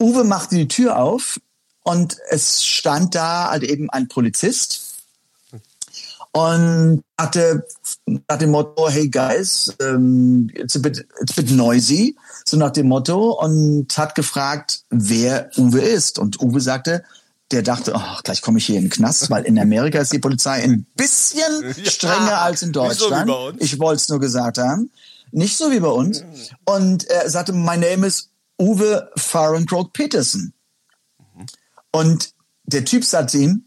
Uwe 0.00 0.24
machte 0.24 0.56
die 0.56 0.68
Tür 0.68 0.98
auf 0.98 1.40
und 1.84 2.18
es 2.28 2.64
stand 2.64 3.14
da 3.14 3.50
halt 3.50 3.62
eben 3.62 3.88
ein 3.88 4.08
Polizist 4.08 4.81
und 6.32 7.02
hatte 7.18 7.66
nach 8.06 8.38
dem 8.38 8.50
Motto, 8.50 8.88
hey 8.88 9.08
guys, 9.08 9.74
um, 9.80 10.48
it's, 10.54 10.74
a 10.76 10.78
bit, 10.78 11.06
it's 11.20 11.36
a 11.36 11.42
bit 11.42 11.50
noisy, 11.50 12.16
so 12.46 12.56
nach 12.56 12.70
dem 12.70 12.88
Motto 12.88 13.32
und 13.32 13.96
hat 13.96 14.14
gefragt, 14.14 14.84
wer 14.90 15.50
Uwe 15.56 15.80
ist. 15.80 16.18
Und 16.18 16.40
Uwe 16.40 16.60
sagte, 16.60 17.04
der 17.50 17.62
dachte, 17.62 17.92
oh, 17.94 18.20
gleich 18.24 18.40
komme 18.40 18.58
ich 18.58 18.66
hier 18.66 18.76
in 18.76 18.84
den 18.84 18.90
Knast, 18.90 19.28
weil 19.30 19.44
in 19.44 19.58
Amerika 19.58 20.00
ist 20.00 20.12
die 20.12 20.18
Polizei 20.18 20.62
ein 20.62 20.86
bisschen 20.96 21.74
strenger 21.84 22.30
ja, 22.30 22.42
als 22.42 22.62
in 22.62 22.72
Deutschland. 22.72 23.28
So 23.28 23.52
ich 23.58 23.78
wollte 23.78 24.00
es 24.00 24.08
nur 24.08 24.20
gesagt 24.20 24.56
haben. 24.56 24.90
Nicht 25.32 25.56
so 25.56 25.70
wie 25.70 25.80
bei 25.80 25.88
uns. 25.88 26.24
Und 26.64 27.04
er 27.04 27.28
sagte, 27.28 27.52
my 27.52 27.76
name 27.76 28.06
is 28.06 28.30
Uwe 28.58 29.10
Fahrenkrog 29.16 29.92
Peterson. 29.92 30.54
Und 31.90 32.32
der 32.64 32.86
Typ 32.86 33.04
sagte 33.04 33.38
ihm, 33.38 33.64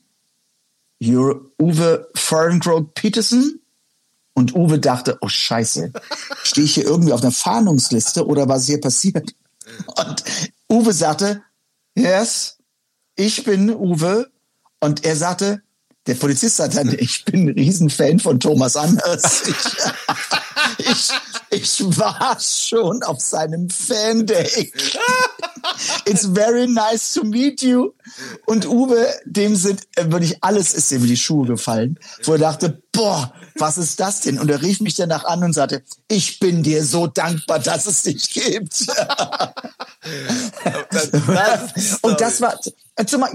Uwe 1.01 2.09
Fahrenkrog 2.15 2.93
Peterson? 2.93 3.59
Und 4.33 4.53
Uwe 4.53 4.79
dachte, 4.79 5.17
oh 5.21 5.29
Scheiße, 5.29 5.93
stehe 6.43 6.65
ich 6.65 6.73
hier 6.75 6.83
irgendwie 6.83 7.13
auf 7.13 7.21
einer 7.21 7.31
Fahndungsliste 7.31 8.27
oder 8.27 8.49
was 8.49 8.65
hier 8.65 8.81
passiert? 8.81 9.33
Und 9.95 10.23
Uwe 10.69 10.93
sagte, 10.93 11.41
yes, 11.95 12.57
ich 13.15 13.43
bin 13.45 13.73
Uwe. 13.73 14.29
Und 14.81 15.05
er 15.05 15.15
sagte, 15.15 15.61
der 16.05 16.15
Polizist 16.15 16.57
sagte 16.57 16.77
dann, 16.77 16.95
ich 16.99 17.25
bin 17.25 17.47
ein 17.47 17.53
Riesenfan 17.53 18.19
von 18.19 18.39
Thomas 18.39 18.75
Anders. 18.75 19.43
Ich, 20.77 21.11
ich, 21.51 21.79
ich 21.81 21.97
war 21.97 22.37
schon 22.39 23.03
auf 23.03 23.21
seinem 23.21 23.69
Fan-Day. 23.69 24.71
It's 26.05 26.25
very 26.25 26.67
nice 26.67 27.13
to 27.13 27.23
meet 27.23 27.61
you. 27.61 27.91
Und 28.45 28.65
Uwe, 28.67 29.07
dem 29.25 29.55
sind 29.55 29.81
äh, 29.95 30.11
wirklich 30.11 30.43
alles 30.43 30.73
ist 30.73 30.91
ihm 30.91 31.01
in 31.01 31.07
die 31.07 31.17
Schuhe 31.17 31.47
gefallen, 31.47 31.99
wo 32.23 32.33
er 32.33 32.39
dachte, 32.39 32.81
boah, 32.91 33.33
was 33.55 33.77
ist 33.77 33.99
das 33.99 34.21
denn? 34.21 34.39
Und 34.39 34.49
er 34.49 34.61
rief 34.61 34.79
mich 34.81 34.95
danach 34.95 35.25
an 35.25 35.43
und 35.43 35.53
sagte, 35.53 35.83
ich 36.07 36.39
bin 36.39 36.63
dir 36.63 36.83
so 36.83 37.07
dankbar, 37.07 37.59
dass 37.59 37.85
es 37.85 38.03
dich 38.03 38.29
gibt. 38.29 38.85
und 42.01 42.21
das 42.21 42.41
war, 42.41 42.59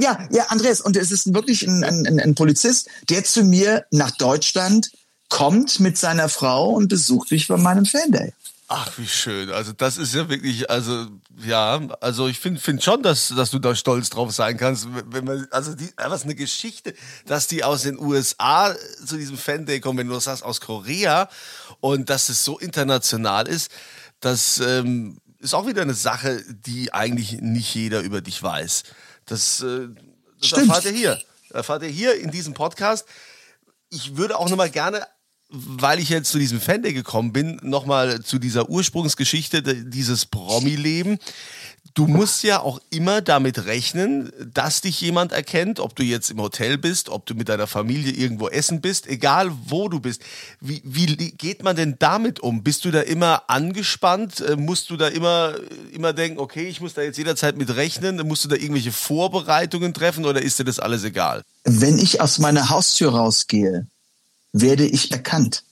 ja, 0.01 0.29
ja, 0.31 0.45
Andreas, 0.49 0.81
und 0.81 0.97
es 0.97 1.11
ist 1.11 1.35
wirklich 1.35 1.67
ein, 1.67 1.85
ein, 1.85 2.21
ein 2.21 2.35
Polizist, 2.35 2.89
der 3.09 3.25
zu 3.25 3.45
mir 3.45 3.85
nach 3.91 4.13
Deutschland 4.13 4.91
kommt 5.29 5.81
mit 5.81 5.97
seiner 5.97 6.29
Frau 6.29 6.71
und 6.71 6.89
besucht 6.89 7.31
mich 7.31 7.49
bei 7.49 7.57
meinem 7.57 7.87
Fan-Day. 7.87 8.35
Ach, 8.73 8.99
wie 8.99 9.09
schön. 9.09 9.51
Also 9.51 9.73
das 9.73 9.99
ist 9.99 10.15
ja 10.15 10.29
wirklich, 10.29 10.71
also 10.71 11.09
ja, 11.45 11.81
also 12.01 12.29
ich 12.29 12.39
finde 12.39 12.61
find 12.61 12.81
schon, 12.81 13.03
dass, 13.03 13.35
dass 13.37 13.51
du 13.51 13.59
da 13.59 13.75
stolz 13.75 14.11
drauf 14.11 14.31
sein 14.31 14.57
kannst. 14.57 14.87
Wenn 15.11 15.25
man, 15.25 15.49
also 15.51 15.75
die, 15.75 15.91
was 15.97 16.23
eine 16.23 16.37
Geschichte, 16.37 16.95
dass 17.27 17.49
die 17.49 17.65
aus 17.65 17.83
den 17.83 17.99
USA 17.99 18.73
zu 19.05 19.17
diesem 19.17 19.37
Fan 19.37 19.67
Day 19.67 19.81
kommen, 19.81 19.99
wenn 19.99 20.07
du 20.07 20.15
das 20.15 20.23
sagst, 20.23 20.45
aus 20.45 20.61
Korea 20.61 21.29
und 21.81 22.11
dass 22.11 22.29
es 22.29 22.45
so 22.45 22.61
international 22.61 23.49
ist, 23.49 23.73
das 24.21 24.61
ähm, 24.61 25.19
ist 25.41 25.53
auch 25.53 25.67
wieder 25.67 25.83
eine 25.83 25.95
Sache, 25.95 26.41
die 26.49 26.95
eigentlich 26.95 27.41
nicht 27.41 27.75
jeder 27.75 28.03
über 28.03 28.21
dich 28.21 28.41
weiß. 28.41 28.85
Das, 29.27 29.63
äh, 29.63 29.89
das 30.41 30.53
erfahrt 30.53 30.85
ihr 30.85 30.93
hier. 30.93 31.21
Erfahrt 31.53 31.83
ihr 31.83 31.89
hier 31.89 32.21
in 32.21 32.31
diesem 32.31 32.55
Podcast. 32.55 33.05
Ich 33.89 34.17
würde 34.17 34.39
auch 34.39 34.49
nochmal 34.49 34.71
gerne 34.71 35.05
weil 35.51 35.99
ich 35.99 36.09
jetzt 36.09 36.31
zu 36.31 36.39
diesem 36.39 36.61
Fende 36.61 36.93
gekommen 36.93 37.33
bin, 37.33 37.59
nochmal 37.63 38.21
zu 38.23 38.39
dieser 38.39 38.69
Ursprungsgeschichte, 38.69 39.63
dieses 39.63 40.27
Promi-Leben. 40.27 41.19
Du 41.95 42.07
musst 42.07 42.45
ja 42.45 42.61
auch 42.61 42.81
immer 42.91 43.21
damit 43.21 43.67
rechnen, 43.67 44.31
dass 44.55 44.81
dich 44.81 45.01
jemand 45.01 45.33
erkennt, 45.33 45.81
ob 45.81 45.97
du 45.97 46.05
jetzt 46.05 46.31
im 46.31 46.41
Hotel 46.41 46.79
bist, 46.79 47.09
ob 47.09 47.27
du 47.27 47.35
mit 47.35 47.49
deiner 47.49 47.67
Familie 47.67 48.13
irgendwo 48.13 48.49
essen 48.49 48.81
bist, 48.81 49.09
egal 49.09 49.51
wo 49.67 49.89
du 49.89 49.99
bist. 49.99 50.23
Wie, 50.61 50.81
wie 50.85 51.17
geht 51.17 51.65
man 51.65 51.75
denn 51.75 51.97
damit 51.99 52.39
um? 52.39 52.63
Bist 52.63 52.85
du 52.85 52.93
da 52.93 53.01
immer 53.01 53.43
angespannt? 53.49 54.41
Äh, 54.41 54.55
musst 54.55 54.91
du 54.91 54.97
da 54.97 55.09
immer, 55.09 55.57
immer 55.93 56.13
denken, 56.13 56.39
okay, 56.39 56.69
ich 56.69 56.81
muss 56.81 56.95
da 56.95 57.03
jetzt 57.03 57.19
jederzeit 57.19 57.57
mit 57.57 57.75
rechnen? 57.75 58.25
Musst 58.27 58.45
du 58.45 58.49
da 58.49 58.57
irgendwelche 58.57 58.93
Vorbereitungen 58.93 59.93
treffen 59.93 60.25
oder 60.27 60.41
ist 60.41 60.61
dir 60.61 60.65
das 60.65 60.79
alles 60.79 61.03
egal? 61.03 61.43
Wenn 61.65 61.99
ich 61.99 62.21
aus 62.21 62.39
meiner 62.39 62.71
Haustür 62.71 63.11
rausgehe, 63.11 63.89
werde 64.53 64.87
ich 64.87 65.13
erkannt. 65.13 65.65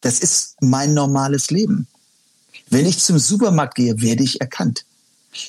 Das 0.00 0.20
ist 0.20 0.56
mein 0.60 0.94
normales 0.94 1.50
Leben. 1.50 1.86
Wenn 2.68 2.86
ich 2.86 2.98
zum 3.00 3.18
Supermarkt 3.18 3.74
gehe, 3.74 4.00
werde 4.00 4.22
ich 4.22 4.40
erkannt. 4.40 4.84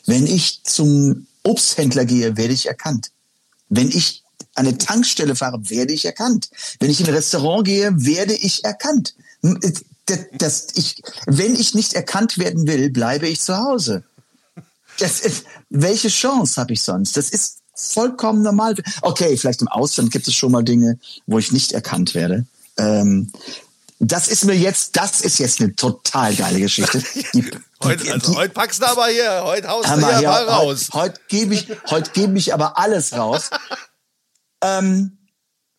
Wenn 0.06 0.28
ich 0.28 0.64
zum 0.64 1.28
Obsthändler 1.44 2.06
gehe, 2.06 2.38
werde 2.38 2.54
ich 2.54 2.68
erkannt. 2.68 3.12
Wenn 3.70 3.90
ich 3.90 4.24
eine 4.56 4.78
Tankstelle 4.78 5.36
fahre, 5.36 5.70
werde 5.70 5.94
ich 5.94 6.06
erkannt. 6.06 6.50
Wenn 6.80 6.92
ich 6.92 7.00
in 7.00 7.08
ein 7.08 7.14
Restaurant 7.14 7.66
gehe, 7.66 7.92
werde 8.04 8.34
ich 8.34 8.64
erkannt. 8.64 9.16
Das, 10.06 10.20
das, 10.38 10.68
ich, 10.76 11.02
wenn 11.26 11.56
ich 11.56 11.74
nicht 11.74 11.94
erkannt 11.94 12.38
werden 12.38 12.68
will, 12.68 12.90
bleibe 12.90 13.28
ich 13.28 13.42
zu 13.42 13.58
Hause. 13.58 14.04
Ist, 15.00 15.46
welche 15.70 16.10
Chance 16.10 16.60
habe 16.60 16.74
ich 16.74 16.82
sonst? 16.82 17.18
Das 17.18 17.30
ist 17.30 17.61
vollkommen 17.74 18.42
normal. 18.42 18.76
Okay, 19.02 19.38
vielleicht 19.38 19.62
im 19.62 19.68
Ausland 19.68 20.12
gibt 20.12 20.28
es 20.28 20.36
schon 20.36 20.52
mal 20.52 20.64
Dinge, 20.64 21.00
wo 21.28 21.40
ich 21.40 21.52
nicht 21.52 21.72
erkannt 21.72 22.14
werde. 22.16 22.46
Ähm, 22.78 23.30
das 24.00 24.28
ist 24.28 24.46
mir 24.46 24.56
jetzt, 24.56 24.98
das 24.98 25.22
ist 25.22 25.38
jetzt 25.38 25.62
eine 25.62 25.76
total 25.76 26.34
geile 26.34 26.60
Geschichte. 26.60 27.04
Die, 27.34 27.52
heute, 27.84 28.12
also, 28.12 28.36
heute 28.36 28.54
packst 28.54 28.82
du 28.82 28.88
aber 28.88 29.08
hier, 29.08 29.44
heute 29.44 29.68
haust 29.68 29.90
du 29.90 30.18
hier 30.18 30.28
mal 30.28 30.44
raus. 30.46 30.90
Heute, 30.94 31.14
heute 31.14 31.22
gebe 31.28 31.54
ich, 31.54 31.68
heute 31.90 32.12
gebe 32.12 32.38
ich 32.38 32.54
aber 32.54 32.80
alles 32.80 33.14
raus. 33.14 33.52
ähm, 34.64 35.20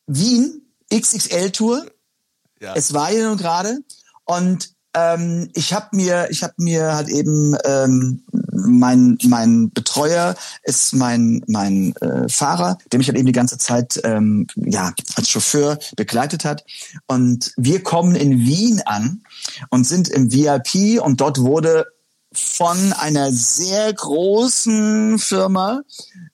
Wien, 0.06 0.62
XXL-Tour. 0.92 1.86
Ja. 2.60 2.74
Es 2.74 2.92
war 2.94 3.08
hier 3.08 3.28
nun 3.28 3.38
gerade. 3.38 3.78
Und 4.24 4.70
ähm, 4.94 5.50
ich 5.54 5.72
habe 5.72 5.88
mir, 5.96 6.28
ich 6.30 6.44
habe 6.44 6.54
mir 6.58 6.94
halt 6.94 7.08
eben 7.08 7.56
ähm, 7.64 8.24
mein 8.52 9.18
mein 9.24 9.70
Betreuer 9.70 10.34
ist 10.62 10.94
mein 10.94 11.42
mein 11.46 11.94
äh, 11.96 12.28
Fahrer, 12.28 12.78
der 12.90 12.98
mich 12.98 13.08
halt 13.08 13.18
eben 13.18 13.26
die 13.26 13.32
ganze 13.32 13.58
Zeit 13.58 14.00
ähm, 14.04 14.46
ja 14.54 14.92
als 15.16 15.28
Chauffeur 15.28 15.78
begleitet 15.96 16.44
hat. 16.44 16.64
Und 17.06 17.52
wir 17.56 17.82
kommen 17.82 18.14
in 18.14 18.40
Wien 18.40 18.82
an 18.84 19.22
und 19.70 19.84
sind 19.84 20.08
im 20.08 20.32
VIP 20.32 21.02
und 21.02 21.20
dort 21.20 21.38
wurde 21.38 21.86
von 22.34 22.92
einer 22.94 23.30
sehr 23.30 23.92
großen 23.92 25.18
Firma, 25.18 25.82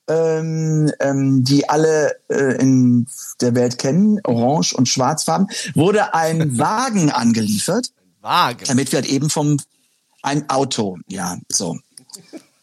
ähm, 0.06 0.92
ähm, 1.00 1.44
die 1.44 1.68
alle 1.68 2.12
äh, 2.28 2.56
in 2.60 3.06
der 3.40 3.54
Welt 3.54 3.78
kennen, 3.78 4.20
orange 4.24 4.74
und 4.74 4.88
schwarzfarben, 4.88 5.48
wurde 5.74 6.14
ein 6.14 6.58
Wagen 6.58 7.10
angeliefert 7.10 7.90
Wagen. 8.20 8.64
Damit 8.66 8.92
wird 8.92 9.06
eben 9.06 9.30
vom 9.30 9.58
ein 10.22 10.48
Auto, 10.50 10.98
ja, 11.08 11.38
so. 11.48 11.78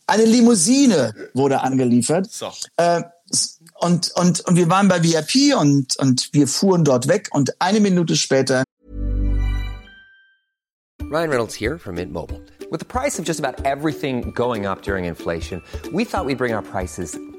Eine 0.08 0.26
Limousine 0.26 1.14
wurde 1.34 1.62
angeliefert. 1.62 2.32
So. 2.32 2.52
Äh, 2.78 3.02
und, 3.80 4.12
und, 4.16 4.42
und 4.42 4.56
wir 4.56 4.70
waren 4.70 4.88
bei 4.88 5.04
VIP 5.04 5.56
und, 5.58 5.98
und 5.98 6.30
wir 6.32 6.48
fuhren 6.48 6.84
dort 6.84 7.08
weg 7.08 7.30
und 7.32 7.60
eine 7.60 7.80
Minute 7.80 8.16
später. 8.16 8.64
Ryan 11.02 11.30
Reynolds 11.30 11.56
here 11.56 11.78
from 11.78 11.96
Mint 11.96 12.12
Mobile. 12.12 12.42
With 12.72 12.80
the 12.80 12.86
price 12.86 13.20
of 13.20 13.26
just 13.26 13.40
about 13.40 13.64
everything 13.64 14.32
going 14.34 14.66
up 14.66 14.82
during 14.82 15.06
inflation, 15.06 15.62
we 15.92 16.04
thought 16.04 16.26
we'd 16.26 16.38
bring 16.38 16.54
our 16.54 16.64
prices 16.64 17.18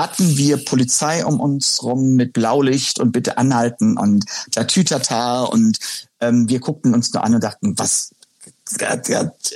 Hatten 0.00 0.36
wir 0.36 0.64
Polizei 0.64 1.24
um 1.24 1.40
uns 1.40 1.82
rum 1.82 2.14
mit 2.14 2.32
Blaulicht 2.32 2.98
und 2.98 3.12
bitte 3.12 3.38
anhalten 3.38 3.96
und 3.96 4.24
Tatütata 4.52 5.44
und 5.44 5.78
ähm, 6.20 6.48
wir 6.48 6.60
guckten 6.60 6.94
uns 6.94 7.12
nur 7.12 7.24
an 7.24 7.34
und 7.34 7.44
dachten, 7.44 7.78
was, 7.78 8.14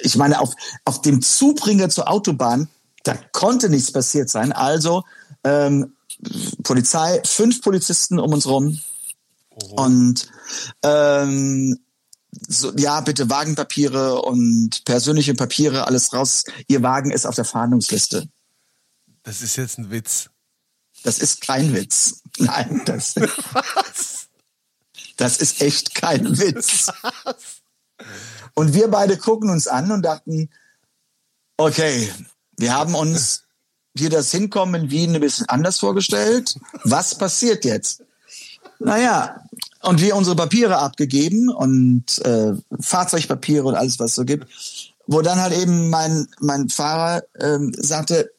ich 0.03 0.17
meine, 0.17 0.41
auf, 0.41 0.55
auf 0.85 1.03
dem 1.03 1.23
Zubringer 1.23 1.89
zur 1.89 2.09
Autobahn, 2.11 2.69
da 3.05 3.17
konnte 3.33 3.69
nichts 3.69 3.93
passiert 3.93 4.31
sein. 4.31 4.53
Also 4.53 5.05
ähm, 5.45 5.95
Polizei, 6.63 7.21
fünf 7.25 7.63
Polizisten 7.63 8.19
um 8.19 8.33
uns 8.33 8.47
rum 8.47 8.81
oh. 9.51 9.83
und 9.83 10.29
ähm, 10.83 11.79
so, 12.49 12.73
ja, 12.77 13.01
bitte 13.01 13.31
Wagenpapiere 13.31 14.23
und 14.23 14.85
persönliche 14.85 15.35
Papiere, 15.35 15.87
alles 15.87 16.13
raus. 16.13 16.45
Ihr 16.67 16.83
Wagen 16.83 17.11
ist 17.11 17.27
auf 17.27 17.37
der 17.37 17.45
Fahndungsliste. 17.45 18.29
Das 19.23 19.41
ist 19.41 19.57
jetzt 19.57 19.79
ein 19.79 19.91
Witz. 19.91 20.31
Das 21.05 21.19
ist 21.19 21.43
kein 21.43 21.75
Witz. 21.75 22.23
Nein, 22.39 22.83
das, 22.87 23.15
das 25.17 25.37
ist 25.37 25.61
echt 25.61 25.95
kein 25.95 26.39
Witz. 26.39 26.91
Und 28.55 28.75
wir 28.75 28.89
beide 28.89 29.19
gucken 29.19 29.51
uns 29.51 29.69
an 29.69 29.93
und 29.93 30.03
dachten, 30.03 30.49
okay, 31.59 32.11
wir 32.57 32.75
haben 32.75 32.95
uns 32.95 33.43
hier 33.97 34.11
das 34.11 34.31
Hinkommen 34.31 34.85
in 34.85 34.91
Wien 34.91 35.15
ein 35.15 35.21
bisschen 35.21 35.49
anders 35.49 35.79
vorgestellt. 35.79 36.59
Was 36.85 37.17
passiert 37.17 37.65
jetzt? 37.65 38.03
Naja, 38.79 39.43
und 39.83 40.01
wir 40.01 40.17
unsere 40.17 40.37
Papiere 40.37 40.79
abgegeben 40.79 41.51
und 41.51 42.19
äh, 42.25 42.55
Fahrzeugpapiere 42.81 43.65
und 43.65 43.75
alles, 43.75 43.99
was 43.99 44.11
es 44.11 44.17
so 44.17 44.25
gibt, 44.25 44.47
wo 45.07 45.21
dann 45.21 45.41
halt 45.41 45.53
eben 45.53 45.91
mein, 45.91 46.27
mein 46.41 46.71
Fahrer 46.71 47.25
ähm, 47.39 47.73
sagte, 47.77 48.33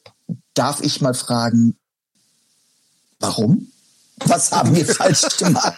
darf 0.54 0.80
ich 0.82 1.00
mal 1.00 1.14
fragen, 1.14 1.76
warum? 3.20 3.72
Was 4.24 4.52
haben 4.52 4.74
wir 4.74 4.86
falsch 4.86 5.36
gemacht? 5.38 5.74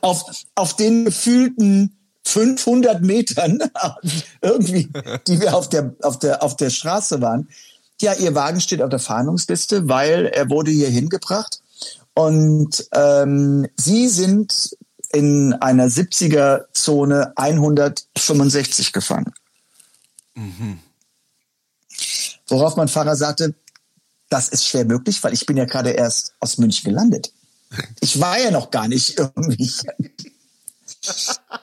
Auf, 0.00 0.24
auf 0.54 0.76
den 0.76 1.06
gefühlten 1.06 1.98
500 2.24 3.02
Metern 3.02 3.58
irgendwie, 4.40 4.88
die 5.26 5.40
wir 5.40 5.54
auf 5.54 5.68
der, 5.68 5.94
auf 6.02 6.18
der, 6.18 6.42
auf 6.42 6.56
der 6.56 6.70
Straße 6.70 7.20
waren. 7.20 7.48
Ja, 8.00 8.14
ihr 8.14 8.34
Wagen 8.34 8.60
steht 8.60 8.82
auf 8.82 8.90
der 8.90 8.98
Fahndungsliste, 8.98 9.88
weil 9.88 10.26
er 10.26 10.50
wurde 10.50 10.70
hier 10.70 10.88
hingebracht. 10.88 11.60
Und 12.14 12.88
ähm, 12.92 13.66
Sie 13.76 14.08
sind 14.08 14.76
in 15.12 15.52
einer 15.54 15.88
70er-Zone 15.88 17.32
165 17.36 18.92
gefahren. 18.92 19.32
Mhm. 20.34 20.78
Worauf 22.48 22.76
mein 22.76 22.88
Fahrer 22.88 23.16
sagte, 23.16 23.54
das 24.32 24.48
ist 24.48 24.66
schwer 24.66 24.84
möglich, 24.86 25.22
weil 25.22 25.34
ich 25.34 25.44
bin 25.44 25.56
ja 25.56 25.66
gerade 25.66 25.90
erst 25.90 26.34
aus 26.40 26.56
München 26.58 26.90
gelandet. 26.90 27.32
Ich 28.00 28.18
war 28.20 28.38
ja 28.38 28.50
noch 28.50 28.70
gar 28.70 28.88
nicht 28.88 29.18
irgendwie. 29.18 29.70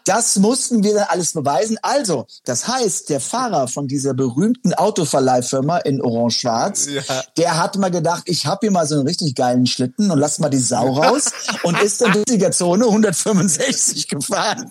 Das 0.06 0.38
mussten 0.38 0.84
wir 0.84 0.93
dann 0.95 1.08
alles 1.10 1.34
beweisen. 1.34 1.78
Also, 1.82 2.25
das 2.45 2.67
heißt, 2.67 3.10
der 3.10 3.19
Fahrer 3.19 3.67
von 3.67 3.88
dieser 3.88 4.13
berühmten 4.13 4.73
Autoverleihfirma 4.73 5.78
in 5.80 6.02
Orange-Schwarz, 6.02 6.88
Ja. 6.88 7.02
der 7.38 7.58
hat 7.58 7.78
mal 7.78 7.91
gedacht, 7.91 8.23
ich 8.25 8.45
hab 8.45 8.62
hier 8.62 8.71
mal 8.71 8.88
so 8.88 8.95
einen 8.95 9.08
richtig 9.08 9.36
geilen 9.36 9.65
Schlitten 9.65 10.12
und 10.12 10.19
lass 10.19 10.39
mal 10.39 10.49
die 10.49 10.58
Sau 10.58 10.93
raus 10.93 11.32
und 11.63 11.80
ist 11.82 12.02
dann 12.02 12.12
durch 12.13 12.25
die 12.25 12.49
Zone 12.52 12.86
165 12.86 14.08
gefahren. 14.08 14.69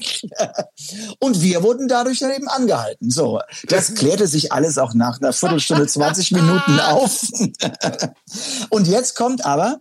Und 1.20 1.40
wir 1.40 1.62
wurden 1.62 1.88
dadurch 1.88 2.18
dann 2.18 2.32
eben 2.32 2.48
angehalten. 2.48 3.10
So, 3.10 3.40
das 3.68 3.94
klärte 3.94 4.26
sich 4.26 4.52
alles 4.52 4.78
auch 4.78 4.94
nach 4.94 5.20
einer 5.20 5.32
Viertelstunde, 5.32 5.86
20 5.86 6.32
Minuten 6.32 6.80
auf. 6.80 7.22
Und 8.70 8.86
jetzt 8.86 9.14
kommt 9.16 9.44
aber, 9.44 9.80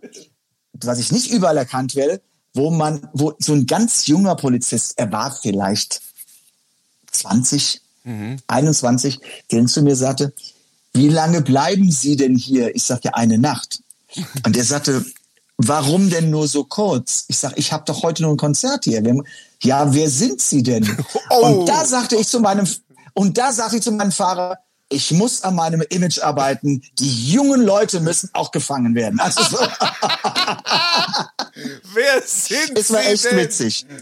was 0.72 0.98
ich 0.98 1.12
nicht 1.12 1.30
überall 1.30 1.56
erkannt 1.56 1.94
werde, 1.94 2.20
wo 2.58 2.70
man, 2.70 3.08
wo 3.12 3.32
so 3.38 3.52
ein 3.52 3.66
ganz 3.66 4.08
junger 4.08 4.34
Polizist, 4.34 4.94
er 4.96 5.10
war 5.12 5.30
vielleicht 5.30 6.02
20, 7.12 7.80
21, 8.48 9.20
der 9.50 9.64
zu 9.66 9.80
mir 9.82 9.96
sagte, 9.96 10.32
wie 10.92 11.08
lange 11.08 11.40
bleiben 11.40 11.90
Sie 11.92 12.16
denn 12.16 12.36
hier? 12.36 12.74
Ich 12.74 12.82
sagte, 12.82 13.14
eine 13.14 13.38
Nacht. 13.38 13.80
Und 14.44 14.56
er 14.56 14.64
sagte, 14.64 15.04
warum 15.56 16.10
denn 16.10 16.30
nur 16.30 16.48
so 16.48 16.64
kurz? 16.64 17.26
Ich 17.28 17.38
sag, 17.38 17.56
ich 17.56 17.72
habe 17.72 17.84
doch 17.86 18.02
heute 18.02 18.22
nur 18.22 18.32
ein 18.32 18.38
Konzert 18.38 18.84
hier. 18.84 19.02
Ja, 19.62 19.94
wer 19.94 20.10
sind 20.10 20.40
Sie 20.40 20.62
denn? 20.62 20.84
Und 21.40 21.68
da 21.68 21.84
sagte 21.84 22.16
ich 22.16 22.26
zu 22.26 22.40
meinem, 22.40 22.66
und 23.14 23.38
da 23.38 23.52
sagte 23.52 23.76
ich 23.76 23.82
zu 23.82 23.92
meinem 23.92 24.12
Fahrer, 24.12 24.58
ich 24.88 25.12
muss 25.12 25.42
an 25.42 25.54
meinem 25.54 25.82
Image 25.90 26.20
arbeiten. 26.20 26.82
Die 26.98 27.32
jungen 27.32 27.62
Leute 27.62 28.00
müssen 28.00 28.30
auch 28.32 28.50
gefangen 28.50 28.94
werden. 28.94 29.20
Also 29.20 29.42
so, 29.42 29.58
sind 32.28 32.78
es 32.78 32.92
war 32.92 33.02
Sie 33.02 33.08
echt 33.08 33.24
denn? 33.24 33.36
witzig. 33.38 33.86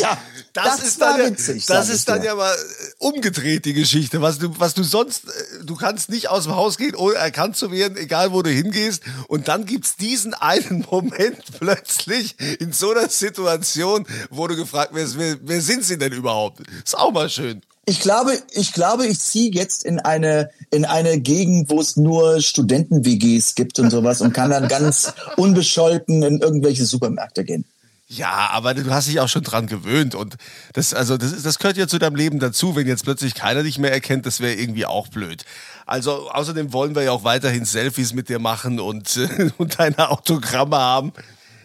Ja, 0.00 0.16
das, 0.52 0.78
das 0.78 0.88
ist 0.88 1.00
dann 1.00 1.20
ja, 1.20 1.26
witzig, 1.30 1.66
das 1.66 1.88
ist 1.88 2.08
dann 2.08 2.22
ja 2.22 2.34
mal 2.34 2.54
äh, 2.54 2.58
umgedreht 2.98 3.64
die 3.64 3.74
Geschichte, 3.74 4.22
was 4.22 4.38
du 4.38 4.58
was 4.58 4.74
du 4.74 4.82
sonst 4.82 5.24
äh, 5.28 5.64
du 5.64 5.74
kannst 5.76 6.08
nicht 6.08 6.28
aus 6.28 6.44
dem 6.44 6.56
Haus 6.56 6.78
gehen 6.78 6.94
ohne 6.94 7.16
erkannt 7.16 7.56
zu 7.56 7.70
werden, 7.70 7.96
egal 7.98 8.32
wo 8.32 8.42
du 8.42 8.50
hingehst 8.50 9.02
und 9.28 9.48
dann 9.48 9.66
gibt's 9.66 9.96
diesen 9.96 10.34
einen 10.34 10.86
Moment 10.90 11.42
plötzlich 11.58 12.36
in 12.60 12.72
so 12.72 12.92
einer 12.92 13.08
Situation, 13.08 14.06
wo 14.30 14.46
du 14.46 14.56
gefragt 14.56 14.94
wirst, 14.94 15.18
wer, 15.18 15.36
wer 15.42 15.60
sind 15.60 15.84
sie 15.84 15.98
denn 15.98 16.12
überhaupt? 16.12 16.60
Ist 16.84 16.96
auch 16.96 17.12
mal 17.12 17.28
schön. 17.28 17.62
Ich 17.86 18.00
glaube, 18.00 18.38
ich 18.52 18.72
glaube, 18.72 19.06
ich 19.06 19.18
ziehe 19.18 19.50
jetzt 19.52 19.84
in 19.84 19.98
eine 19.98 20.50
in 20.70 20.84
eine 20.84 21.18
Gegend, 21.18 21.70
wo 21.70 21.80
es 21.80 21.96
nur 21.96 22.40
Studenten-WGs 22.40 23.54
gibt 23.54 23.78
und 23.78 23.90
sowas 23.90 24.20
und 24.20 24.32
kann 24.32 24.50
dann 24.50 24.68
ganz 24.68 25.12
unbescholten 25.36 26.22
in 26.22 26.40
irgendwelche 26.40 26.84
Supermärkte 26.84 27.44
gehen. 27.44 27.64
Ja, 28.12 28.50
aber 28.50 28.74
du 28.74 28.90
hast 28.90 29.06
dich 29.06 29.20
auch 29.20 29.28
schon 29.28 29.44
dran 29.44 29.68
gewöhnt 29.68 30.16
und 30.16 30.36
das, 30.72 30.94
also 30.94 31.16
das, 31.16 31.44
das 31.44 31.60
gehört 31.60 31.76
ja 31.76 31.86
zu 31.86 32.00
deinem 32.00 32.16
Leben 32.16 32.40
dazu. 32.40 32.74
Wenn 32.74 32.88
jetzt 32.88 33.04
plötzlich 33.04 33.36
keiner 33.36 33.62
dich 33.62 33.78
mehr 33.78 33.92
erkennt, 33.92 34.26
das 34.26 34.40
wäre 34.40 34.54
irgendwie 34.54 34.84
auch 34.84 35.06
blöd. 35.06 35.44
Also 35.86 36.28
außerdem 36.28 36.72
wollen 36.72 36.96
wir 36.96 37.02
ja 37.02 37.12
auch 37.12 37.22
weiterhin 37.22 37.64
Selfies 37.64 38.12
mit 38.12 38.28
dir 38.28 38.40
machen 38.40 38.80
und, 38.80 39.16
und 39.58 39.78
deine 39.78 40.10
Autogramme 40.10 40.76
haben. 40.76 41.12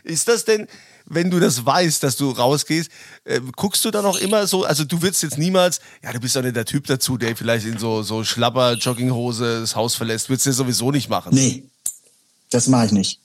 Ist 0.04 0.28
das 0.28 0.46
denn, 0.46 0.68
wenn 1.06 1.30
du 1.30 1.40
das 1.40 1.66
weißt, 1.66 2.04
dass 2.04 2.18
du 2.18 2.32
rausgehst, 2.32 2.90
äh, 3.26 3.42
guckst 3.56 3.86
du 3.86 3.92
dann 3.92 4.06
auch 4.06 4.18
immer 4.18 4.48
so, 4.48 4.64
also 4.66 4.84
du 4.84 5.02
würdest 5.02 5.24
jetzt 5.24 5.38
niemals, 5.38 5.80
ja, 6.04 6.12
du 6.12 6.20
bist 6.20 6.36
doch 6.36 6.42
nicht 6.42 6.56
der 6.56 6.66
Typ 6.66 6.88
dazu, 6.88 7.18
der 7.18 7.36
vielleicht 7.36 7.66
in 7.66 7.78
so, 7.78 8.04
so 8.04 8.24
schlapper 8.24 8.74
Jogginghose 8.74 9.62
das 9.62 9.76
Haus 9.76 9.96
verlässt, 9.96 10.30
würdest 10.30 10.46
du 10.46 10.50
ja 10.50 10.56
sowieso 10.56 10.92
nicht 10.92 11.10
machen. 11.10 11.34
Nee, 11.34 11.64
das 12.50 12.68
mache 12.68 12.88
ich 12.88 12.92
nicht. 12.92 13.20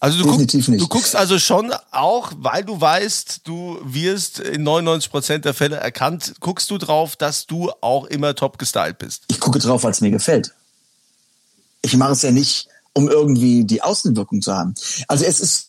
Also 0.00 0.18
du, 0.18 0.24
Definitiv 0.24 0.66
guck, 0.66 0.72
nicht. 0.72 0.82
du 0.82 0.88
guckst 0.88 1.16
also 1.16 1.38
schon 1.40 1.72
auch, 1.90 2.32
weil 2.36 2.64
du 2.64 2.80
weißt, 2.80 3.40
du 3.44 3.78
wirst 3.82 4.38
in 4.38 4.62
99 4.62 5.10
Prozent 5.10 5.44
der 5.44 5.54
Fälle 5.54 5.76
erkannt, 5.76 6.34
guckst 6.38 6.70
du 6.70 6.78
drauf, 6.78 7.16
dass 7.16 7.46
du 7.46 7.72
auch 7.80 8.04
immer 8.06 8.34
top 8.36 8.58
gestylt 8.58 8.98
bist. 8.98 9.24
Ich 9.26 9.40
gucke 9.40 9.58
drauf, 9.58 9.82
weil 9.82 9.90
es 9.90 10.00
mir 10.00 10.12
gefällt. 10.12 10.54
Ich 11.82 11.96
mache 11.96 12.12
es 12.12 12.22
ja 12.22 12.30
nicht, 12.30 12.68
um 12.92 13.08
irgendwie 13.08 13.64
die 13.64 13.82
Außenwirkung 13.82 14.40
zu 14.40 14.54
haben. 14.54 14.74
Also 15.08 15.24
es 15.24 15.40
ist 15.40 15.67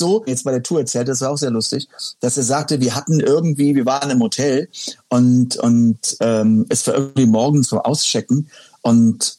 so, 0.00 0.24
jetzt 0.26 0.44
bei 0.44 0.50
der 0.50 0.62
Tour 0.62 0.80
erzählt, 0.80 1.08
das 1.08 1.20
war 1.20 1.30
auch 1.30 1.38
sehr 1.38 1.50
lustig, 1.50 1.88
dass 2.20 2.36
er 2.36 2.42
sagte, 2.42 2.80
wir 2.80 2.94
hatten 2.94 3.20
irgendwie, 3.20 3.74
wir 3.74 3.86
waren 3.86 4.10
im 4.10 4.20
Hotel 4.20 4.68
und, 5.08 5.56
und 5.56 6.16
ähm, 6.20 6.66
es 6.68 6.86
war 6.86 6.94
irgendwie 6.94 7.26
morgens 7.26 7.68
so 7.68 7.80
auschecken 7.80 8.50
und 8.82 9.38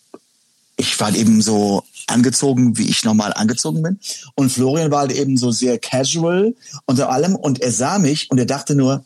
ich 0.77 0.99
war 0.99 1.07
halt 1.07 1.17
eben 1.17 1.41
so 1.41 1.83
angezogen, 2.07 2.77
wie 2.77 2.89
ich 2.89 3.03
normal 3.03 3.33
angezogen 3.33 3.81
bin. 3.81 3.99
Und 4.35 4.51
Florian 4.51 4.91
war 4.91 4.99
halt 4.99 5.13
eben 5.13 5.37
so 5.37 5.51
sehr 5.51 5.79
casual 5.79 6.55
unter 6.85 7.09
allem 7.09 7.35
und 7.35 7.61
er 7.61 7.71
sah 7.71 7.99
mich 7.99 8.29
und 8.31 8.37
er 8.37 8.45
dachte 8.45 8.75
nur, 8.75 9.03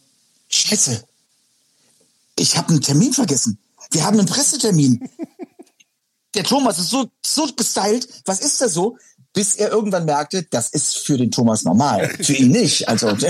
Scheiße, 0.50 1.04
ich 2.38 2.58
habe 2.58 2.70
einen 2.70 2.82
Termin 2.82 3.14
vergessen. 3.14 3.60
Wir 3.92 4.06
haben 4.06 4.18
einen 4.18 4.28
Pressetermin. 4.28 5.08
Der 6.36 6.44
Thomas 6.44 6.78
ist 6.78 6.90
so, 6.90 7.10
so 7.26 7.48
gestylt. 7.56 8.08
Was 8.26 8.42
ist 8.42 8.62
da 8.62 8.70
so? 8.70 8.98
Bis 9.40 9.56
er 9.56 9.72
irgendwann 9.72 10.04
merkte, 10.04 10.44
das 10.44 10.68
ist 10.72 10.98
für 10.98 11.18
den 11.18 11.32
Thomas 11.32 11.64
normal. 11.64 12.10
Für 12.22 12.34
ihn 12.34 12.52
nicht. 12.52 12.90
Also, 12.90 13.08
Für 13.16 13.30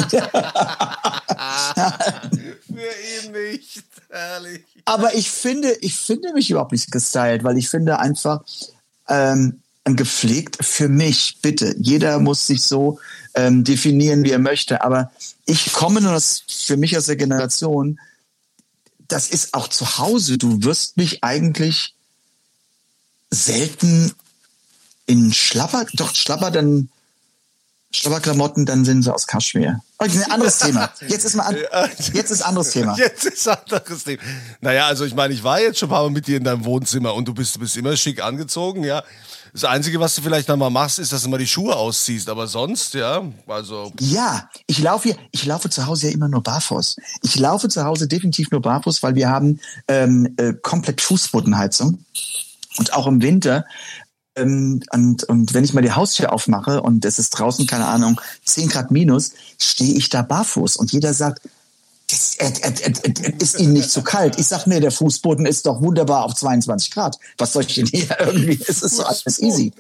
ihn 2.66 3.32
nicht. 3.32 3.84
Herrlich. 4.10 4.66
aber 4.86 5.14
ich 5.14 5.30
finde, 5.30 5.72
ich 5.82 5.96
finde 5.96 6.34
mich 6.34 6.50
überhaupt 6.50 6.72
nicht 6.72 6.92
gestylt, 6.92 7.44
weil 7.44 7.60
ich 7.60 7.70
finde 7.70 8.00
einfach 8.00 8.42
ähm, 9.08 9.60
gepflegt 9.84 10.58
für 10.66 10.90
mich, 10.90 11.38
bitte. 11.44 11.76
Jeder 11.78 12.18
muss 12.18 12.48
sich 12.48 12.64
so 12.64 13.00
ähm, 13.36 13.64
definieren, 13.64 14.24
wie 14.24 14.32
er 14.32 14.40
möchte. 14.40 14.84
Aber 14.84 15.12
ich 15.46 15.72
komme 15.74 16.02
nur 16.02 16.14
das 16.14 16.42
für 16.48 16.76
mich 16.76 16.98
aus 16.98 17.06
der 17.06 17.18
Generation, 17.18 18.00
das 19.08 19.30
ist 19.30 19.54
auch 19.54 19.68
zu 19.68 20.00
Hause. 20.00 20.40
Du 20.40 20.64
wirst 20.64 20.98
mich 20.98 21.24
eigentlich 21.24 21.94
selten 23.30 24.12
in 25.10 25.34
Schlapper, 25.34 25.86
doch 25.94 26.14
Schlapper, 26.14 26.52
dann 26.52 26.90
Schlapperklamotten, 27.92 28.68
dann 28.68 28.86
sind 28.86 29.02
sie 29.02 29.12
aus 29.12 29.26
Kaschmir. 29.26 29.80
Okay, 29.98 30.24
ein 30.24 30.32
anderes 30.32 30.60
Thema. 30.60 30.92
Jetzt 31.08 31.26
ist 31.26 31.36
mal 31.36 31.44
an, 31.46 31.58
jetzt 32.14 32.30
ist 32.30 32.44
ein 32.44 32.50
anderes 32.50 32.70
Thema. 32.70 32.96
Jetzt 32.96 33.26
ist 33.26 33.48
ein 33.48 33.58
anderes 33.66 34.04
Thema. 34.04 34.22
Naja, 34.62 34.86
also 34.86 35.06
ich 35.06 35.16
meine, 35.16 35.34
ich 35.34 35.44
war 35.44 35.60
jetzt 35.60 35.80
schon 35.80 35.90
ein 35.90 35.92
paar 35.92 36.04
Mal 36.04 36.12
mit 36.12 36.28
dir 36.28 36.38
in 36.38 36.44
deinem 36.44 36.64
Wohnzimmer 36.64 37.16
und 37.16 37.28
du 37.28 37.34
bist, 37.34 37.56
du 37.56 37.60
bist 37.60 37.76
immer 37.76 37.98
schick 37.98 38.24
angezogen, 38.24 38.84
ja. 38.84 39.04
Das 39.52 39.64
Einzige, 39.64 40.00
was 40.00 40.14
du 40.14 40.22
vielleicht 40.22 40.48
noch 40.48 40.58
mal 40.58 40.70
machst, 40.70 41.00
ist, 41.00 41.12
dass 41.12 41.24
du 41.24 41.30
mal 41.30 41.40
die 41.40 41.48
Schuhe 41.48 41.76
ausziehst. 41.76 42.30
Aber 42.30 42.46
sonst, 42.46 42.94
ja, 42.94 43.24
also 43.48 43.92
Ja, 44.00 44.48
ich 44.68 44.78
laufe 44.78 45.10
hier, 45.10 45.18
ich 45.32 45.44
laufe 45.48 45.72
zu 45.72 45.88
Hause 45.88 46.10
ja 46.10 46.14
immer 46.14 46.28
nur 46.28 46.44
barfuß. 46.44 46.98
Ich 47.24 47.40
laufe 47.40 47.68
zu 47.70 47.84
Hause 47.84 48.08
definitiv 48.08 48.52
nur 48.52 48.62
barfuß, 48.62 49.02
weil 49.02 49.16
wir 49.16 49.30
haben 49.30 49.60
ähm, 49.88 50.36
äh, 50.38 50.54
komplett 50.54 51.02
Fußbodenheizung 51.02 52.06
und 52.78 52.94
auch 52.94 53.08
im 53.08 53.24
Winter. 53.24 53.66
Ähm, 54.40 54.82
und, 54.92 55.24
und 55.26 55.54
wenn 55.54 55.64
ich 55.64 55.74
mal 55.74 55.82
die 55.82 55.92
Haustür 55.92 56.32
aufmache 56.34 56.82
und 56.82 57.06
es 57.06 57.20
ist 57.20 57.32
draußen, 57.32 57.68
keine 57.68 57.86
Ahnung, 57.88 58.20
10 58.46 58.70
Grad 58.70 58.92
minus, 58.92 59.32
stehe 59.60 59.94
ich 59.96 60.10
da 60.10 60.22
barfuß 60.22 60.78
und 60.78 60.92
jeder 60.92 61.14
sagt, 61.14 61.42
das, 62.10 62.36
äh, 62.38 62.48
äh, 62.48 62.74
äh, 62.82 63.28
äh, 63.28 63.34
ist 63.40 63.60
Ihnen 63.60 63.74
nicht 63.74 63.92
zu 63.92 64.02
kalt. 64.02 64.40
Ich 64.40 64.48
sag 64.48 64.66
mir, 64.66 64.80
der 64.80 64.92
Fußboden 64.92 65.46
ist 65.46 65.66
doch 65.66 65.82
wunderbar 65.82 66.26
auf 66.26 66.34
22 66.34 66.92
Grad. 66.92 67.18
Was 67.38 67.54
soll 67.54 67.64
ich 67.66 67.76
denn 67.76 67.86
hier 67.86 68.08
irgendwie? 68.20 68.60
Es 68.68 68.82
ist 68.82 68.96
so 68.96 69.04
alles 69.04 69.40
easy. 69.40 69.72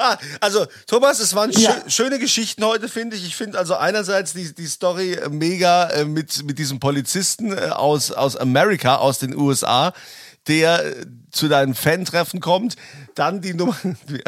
Ah, 0.00 0.16
also 0.40 0.64
Thomas, 0.86 1.18
es 1.18 1.34
waren 1.34 1.50
Ja. 1.50 1.72
schö 1.86 1.90
schöne 2.04 2.18
Geschichten 2.20 2.64
heute, 2.64 2.88
finde 2.88 3.16
ich. 3.16 3.26
Ich 3.26 3.34
finde 3.34 3.58
also 3.58 3.74
einerseits 3.74 4.32
die, 4.32 4.54
die 4.54 4.66
Story 4.66 5.14
äh, 5.14 5.28
mega 5.28 5.88
äh, 5.90 6.04
mit, 6.04 6.44
mit 6.44 6.58
diesem 6.58 6.78
Polizisten 6.78 7.52
äh, 7.52 7.70
aus, 7.70 8.12
aus 8.12 8.36
Amerika, 8.36 8.96
aus 8.96 9.18
den 9.18 9.36
USA, 9.36 9.92
der 10.48 10.84
äh, 10.84 11.06
zu 11.30 11.48
deinem 11.48 11.74
Fan-Treffen 11.74 12.40
kommt. 12.40 12.76
Dann 13.14 13.40
die 13.40 13.54
Nummer, 13.54 13.76
du 14.06 14.18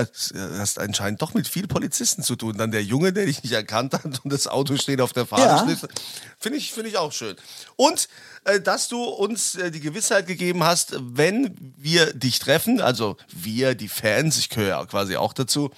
hast 0.59 0.79
anscheinend 0.79 1.23
doch 1.23 1.35
mit 1.35 1.49
viel 1.49 1.67
Polizisten 1.67 2.23
zu 2.23 2.37
tun. 2.37 2.57
Dann 2.59 2.71
der 2.71 2.85
Junge, 2.85 3.13
der 3.13 3.27
dich 3.27 3.43
nicht 3.43 3.53
erkannt 3.53 3.95
hat 3.95 4.25
und 4.25 4.33
das 4.33 4.47
Auto 4.47 4.77
steht 4.77 5.01
auf 5.01 5.13
der 5.13 5.23
Ja. 5.25 5.27
Fahrerschlüssel. 5.27 5.89
Finde 6.39 6.59
ich, 6.59 6.73
finde 6.73 6.91
ich 6.91 6.99
auch 6.99 7.13
schön. 7.13 7.37
Und 7.77 8.09
äh, 8.45 8.61
dass 8.61 8.89
du 8.89 9.03
uns 9.03 9.55
äh, 9.57 9.71
die 9.71 9.81
Gewissheit 9.81 10.27
gegeben 10.27 10.63
hast, 10.63 10.95
wenn 10.99 11.57
wir 11.77 12.13
dich 12.13 12.39
treffen, 12.39 12.81
also 12.81 13.17
wir, 13.29 13.75
die 13.75 13.89
Fans, 13.89 14.39
ich 14.39 14.49
gehöre 14.51 14.69
ja 14.69 14.87
quasi 14.87 15.17
auch 15.17 15.33
dazu, 15.33 15.71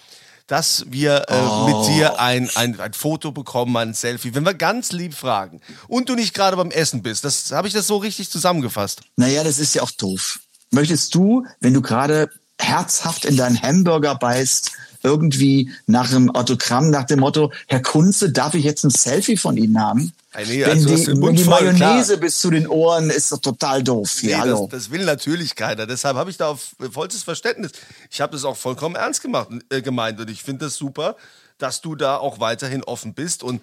dass 0.53 0.85
wir 0.91 1.25
äh, 1.29 1.35
Oh. 1.35 1.67
mit 1.67 1.89
dir 1.97 2.21
ein, 2.21 2.51
ein, 2.57 2.79
ein 2.79 2.93
Foto 2.93 3.33
bekommen, 3.33 3.75
ein 3.79 3.95
Selfie, 3.95 4.35
wenn 4.35 4.45
wir 4.45 4.53
ganz 4.53 4.93
lieb 4.93 5.15
fragen 5.15 5.63
und 5.89 6.11
du 6.11 6.15
nicht 6.15 6.35
gerade 6.35 6.59
beim 6.59 6.71
Essen 6.71 7.03
bist. 7.03 7.25
Das 7.25 7.53
habe 7.53 7.69
ich 7.69 7.73
das 7.73 7.87
so 7.87 7.97
richtig 7.97 8.29
zusammengefasst. 8.29 9.01
Naja, 9.17 9.45
das 9.45 9.59
ist 9.59 9.75
ja 9.75 9.81
auch 9.83 9.91
doof. 9.93 10.41
Möchtest 10.71 11.15
du, 11.15 11.47
wenn 11.61 11.73
du 11.73 11.81
gerade 11.81 12.29
herzhaft 12.59 13.25
in 13.25 13.39
deinen 13.39 13.63
Hamburger 13.63 14.15
beißt, 14.15 14.73
irgendwie 15.03 15.73
nach 15.87 16.11
einem 16.11 16.31
Autogramm, 16.31 16.91
nach 16.91 17.05
dem 17.05 17.21
Motto, 17.21 17.51
Herr 17.67 17.81
Kunze, 17.81 18.31
darf 18.31 18.53
ich 18.53 18.65
jetzt 18.65 18.85
ein 18.85 18.91
Selfie 18.91 19.39
von 19.39 19.57
Ihnen 19.57 19.81
haben? 19.81 20.13
Hey, 20.35 20.47
nee, 20.47 20.65
also 20.65 20.95
die, 20.97 21.05
den 21.05 21.19
Mund 21.21 21.39
die 21.39 21.45
voll, 21.45 21.63
Mayonnaise 21.63 22.13
klar. 22.15 22.21
bis 22.21 22.39
zu 22.39 22.51
den 22.51 22.67
Ohren 22.67 23.11
ist 23.11 23.31
doch 23.33 23.39
total 23.41 23.83
doof. 23.83 24.19
Nee, 24.23 24.31
Ja, 24.31 24.39
hallo. 24.41 24.69
das, 24.71 24.85
das 24.85 24.91
will 24.91 25.05
natürlich 25.05 25.55
keiner. 25.55 25.87
Deshalb 25.87 26.17
habe 26.17 26.31
ich 26.31 26.39
da 26.39 26.49
auf 26.49 26.71
äh, 26.81 26.89
vollstes 26.91 27.23
Verständnis. 27.23 27.73
Ich 28.11 28.21
habe 28.21 28.33
das 28.33 28.45
auch 28.45 28.57
vollkommen 28.57 28.95
ernst 28.95 29.21
gemacht, 29.23 29.49
äh, 29.71 29.83
gemeint 29.83 30.19
und 30.21 30.31
ich 30.31 30.43
finde 30.43 30.65
das 30.67 30.77
super, 30.77 31.17
dass 31.59 31.81
du 31.83 31.95
da 31.97 32.17
auch 32.17 32.41
weiterhin 32.41 32.83
offen 32.85 33.13
bist 33.15 33.43
und 33.43 33.61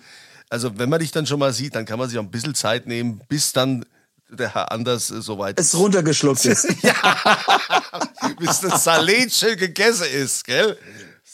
Also 0.52 0.78
wenn 0.80 0.90
man 0.90 1.00
dich 1.00 1.12
dann 1.12 1.26
schon 1.26 1.40
mal 1.40 1.54
sieht, 1.54 1.74
dann 1.76 1.86
kann 1.86 2.00
man 2.00 2.10
sich 2.10 2.18
auch 2.20 2.24
ein 2.24 2.32
bisschen 2.32 2.56
Zeit 2.56 2.86
nehmen, 2.88 3.22
bis 3.28 3.52
dann 3.52 3.86
der 4.32 4.54
Herr 4.54 4.72
Anders 4.72 5.10
äh, 5.10 5.22
soweit 5.22 5.60
Es 5.60 5.76
runtergeschluckt 5.76 6.46
ist. 6.46 6.68
bis 8.40 8.60
das 8.62 8.84
Salätchen 8.84 9.58
gegessen 9.58 10.06
ist, 10.14 10.46
gell? 10.46 10.78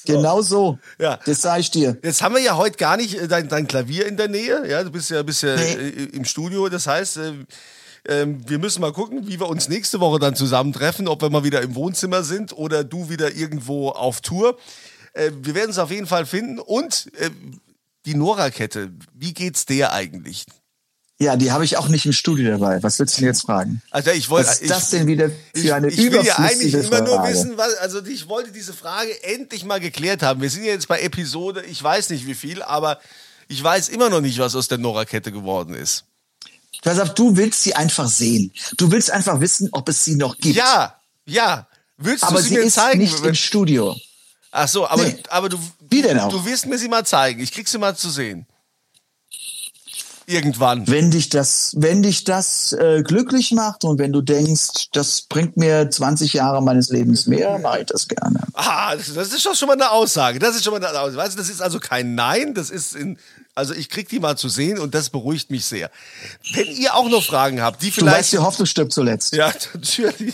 Genau 0.06 0.42
so. 0.42 0.80
Ja. 1.00 1.20
Das 1.26 1.42
sage 1.42 1.62
ich 1.62 1.72
dir. 1.72 1.98
Jetzt 2.04 2.22
haben 2.22 2.36
wir 2.36 2.42
ja 2.42 2.56
heute 2.58 2.78
gar 2.78 2.98
nicht 2.98 3.16
äh, 3.16 3.28
dein, 3.28 3.48
dein 3.50 3.68
Klavier 3.68 4.06
in 4.08 4.18
der 4.18 4.28
Nähe. 4.28 4.70
Ja, 4.70 4.84
du 4.84 4.92
bist 4.92 5.10
ja, 5.10 5.22
bist 5.24 5.44
ja 5.44 5.56
Nee. 5.56 5.74
äh, 5.74 6.04
im 6.14 6.26
Studio. 6.26 6.70
Das 6.70 6.88
heißt, 6.88 7.18
äh, 7.18 7.34
ähm, 8.08 8.42
wir 8.48 8.60
müssen 8.60 8.82
mal 8.82 8.94
gucken, 8.94 9.28
wie 9.28 9.40
wir 9.40 9.48
uns 9.48 9.68
nächste 9.68 10.00
Woche 10.00 10.20
dann 10.20 10.36
zusammentreffen, 10.36 11.08
ob 11.08 11.22
wir 11.22 11.30
mal 11.30 11.44
wieder 11.44 11.62
im 11.62 11.76
Wohnzimmer 11.76 12.24
sind 12.24 12.54
oder 12.54 12.84
du 12.84 13.10
wieder 13.10 13.34
irgendwo 13.36 13.90
auf 13.90 14.22
Tour. 14.22 14.58
Wir 15.16 15.56
werden 15.56 15.72
es 15.72 15.80
auf 15.80 15.92
jeden 15.92 16.08
Fall 16.08 16.26
finden. 16.26 16.60
Und 16.60 17.10
die 18.06 18.16
Nora-Kette, 18.16 18.92
wie 19.14 19.34
geht's 19.34 19.66
der 19.66 19.94
eigentlich? 19.94 20.46
Ja, 21.18 21.38
die 21.38 21.52
habe 21.52 21.64
ich 21.64 21.78
auch 21.78 21.88
nicht 21.88 22.06
im 22.06 22.12
Studio 22.12 22.52
dabei. 22.52 22.84
Was 22.84 23.00
willst 23.00 23.16
du 23.16 23.22
denn 23.22 23.30
jetzt 23.30 23.44
fragen? 23.44 23.82
Also 23.90 24.12
ich 24.12 24.30
wollte, 24.30 24.50
Was 24.50 24.56
ist 24.56 24.64
ich, 24.64 24.68
das 24.70 24.90
denn 24.90 25.08
wieder 25.08 25.32
ich, 25.54 25.62
für 25.68 25.76
eine 25.76 25.88
ich 25.88 25.98
will 25.98 26.26
ja 26.26 26.38
eigentlich 26.40 26.74
immer 26.74 27.00
nur 27.02 27.16
Frage? 27.16 27.34
wissen, 27.34 27.58
was, 27.58 27.74
also 27.76 28.04
ich 28.06 28.28
wollte 28.28 28.52
diese 28.52 28.74
Frage 28.74 29.24
endlich 29.24 29.64
mal 29.64 29.80
geklärt 29.80 30.24
haben. 30.24 30.42
Wir 30.42 30.50
sind 30.50 30.66
ja 30.66 30.72
jetzt 30.74 30.90
bei 30.90 31.00
Episode, 31.00 31.64
ich 31.64 31.82
weiß 31.82 32.10
nicht 32.10 32.28
wie 32.28 32.34
viel, 32.36 32.62
aber 32.62 33.00
ich 33.48 33.64
weiß 33.64 33.90
immer 33.90 34.10
noch 34.10 34.20
nicht, 34.20 34.40
was 34.40 34.56
aus 34.58 34.68
der 34.68 34.78
Nora-Kette 34.78 35.32
geworden 35.32 35.74
ist. 35.74 36.04
Pass 36.82 37.00
auf, 37.00 37.14
du 37.14 37.38
willst 37.38 37.64
sie 37.64 37.76
einfach 37.76 38.10
sehen. 38.10 38.52
Du 38.76 38.92
willst 38.92 39.10
einfach 39.10 39.40
wissen, 39.40 39.70
ob 39.72 39.88
es 39.88 40.04
sie 40.04 40.16
noch 40.16 40.38
gibt. 40.38 40.58
Ja, 40.58 41.00
ja. 41.26 41.66
Willst 41.98 42.26
aber 42.26 42.38
du 42.38 42.42
sie, 42.44 42.50
sie 42.50 42.56
mir 42.56 42.62
ist 42.64 42.74
zeigen? 42.74 43.00
nicht 43.00 43.24
im 43.24 43.36
Studio. 43.36 43.96
Ach 44.52 44.68
so, 44.68 44.86
aber, 44.86 45.04
Nee. 45.04 45.16
aber 45.30 45.48
du, 45.48 45.58
Wie 45.90 46.02
denn 46.02 46.20
auch? 46.20 46.30
du 46.30 46.46
wirst 46.46 46.66
mir 46.66 46.78
sie 46.78 46.90
mal 46.90 47.06
zeigen. 47.06 47.40
Ich 47.42 47.54
krieg 47.54 47.68
sie 47.70 47.78
mal 47.78 47.96
zu 47.96 48.10
sehen. 48.10 48.46
Irgendwann. 50.28 50.88
Wenn 50.88 51.12
dich 51.12 51.30
das, 51.30 51.74
wenn 51.78 52.02
dich 52.02 52.24
das 52.24 52.74
äh, 52.74 53.04
glücklich 53.04 53.52
macht 53.52 53.84
und 53.84 54.00
wenn 54.00 54.12
du 54.12 54.22
denkst, 54.22 54.90
das 54.92 55.22
bringt 55.22 55.56
mir 55.56 55.90
20 55.90 56.34
Jahre 56.34 56.64
meines 56.64 56.90
Lebens 56.90 57.28
mehr, 57.28 57.60
mache 57.60 57.82
ich 57.82 57.86
das 57.86 58.08
gerne. 58.08 58.40
Ah, 58.54 58.96
das, 58.96 59.10
ist 59.10 59.46
doch 59.46 59.54
schon 59.54 59.68
mal 59.68 59.74
eine 59.74 59.92
Aussage. 59.92 60.40
Das 60.40 60.56
ist 60.56 60.64
schon 60.64 60.74
mal 60.74 60.84
eine 60.84 61.00
Aussage. 61.00 61.18
Weißt 61.18 61.34
du, 61.36 61.38
das 61.38 61.50
ist 61.50 61.62
also 61.62 61.80
kein 61.80 62.16
Nein, 62.16 62.56
das 62.56 62.72
ist 62.72 62.96
in, 62.96 63.20
also 63.54 63.76
ich 63.76 63.90
krieg 63.90 64.10
die 64.10 64.20
mal 64.20 64.36
zu 64.36 64.50
sehen 64.50 64.80
und 64.80 64.96
das 64.96 65.12
beruhigt 65.12 65.52
mich 65.52 65.66
sehr. 65.66 65.92
Wenn 66.54 66.68
ihr 66.68 66.96
auch 66.96 67.10
noch 67.10 67.24
Fragen 67.24 67.62
habt, 67.62 67.84
die 67.84 67.92
Du 67.92 67.98
weißt, 67.98 68.10
vielleicht. 68.10 68.34
die 68.34 68.38
Hoffnung 68.40 68.66
stirbt 68.66 68.94
zuletzt. 68.94 69.36
Ja, 69.36 69.54
natürlich. 69.74 70.34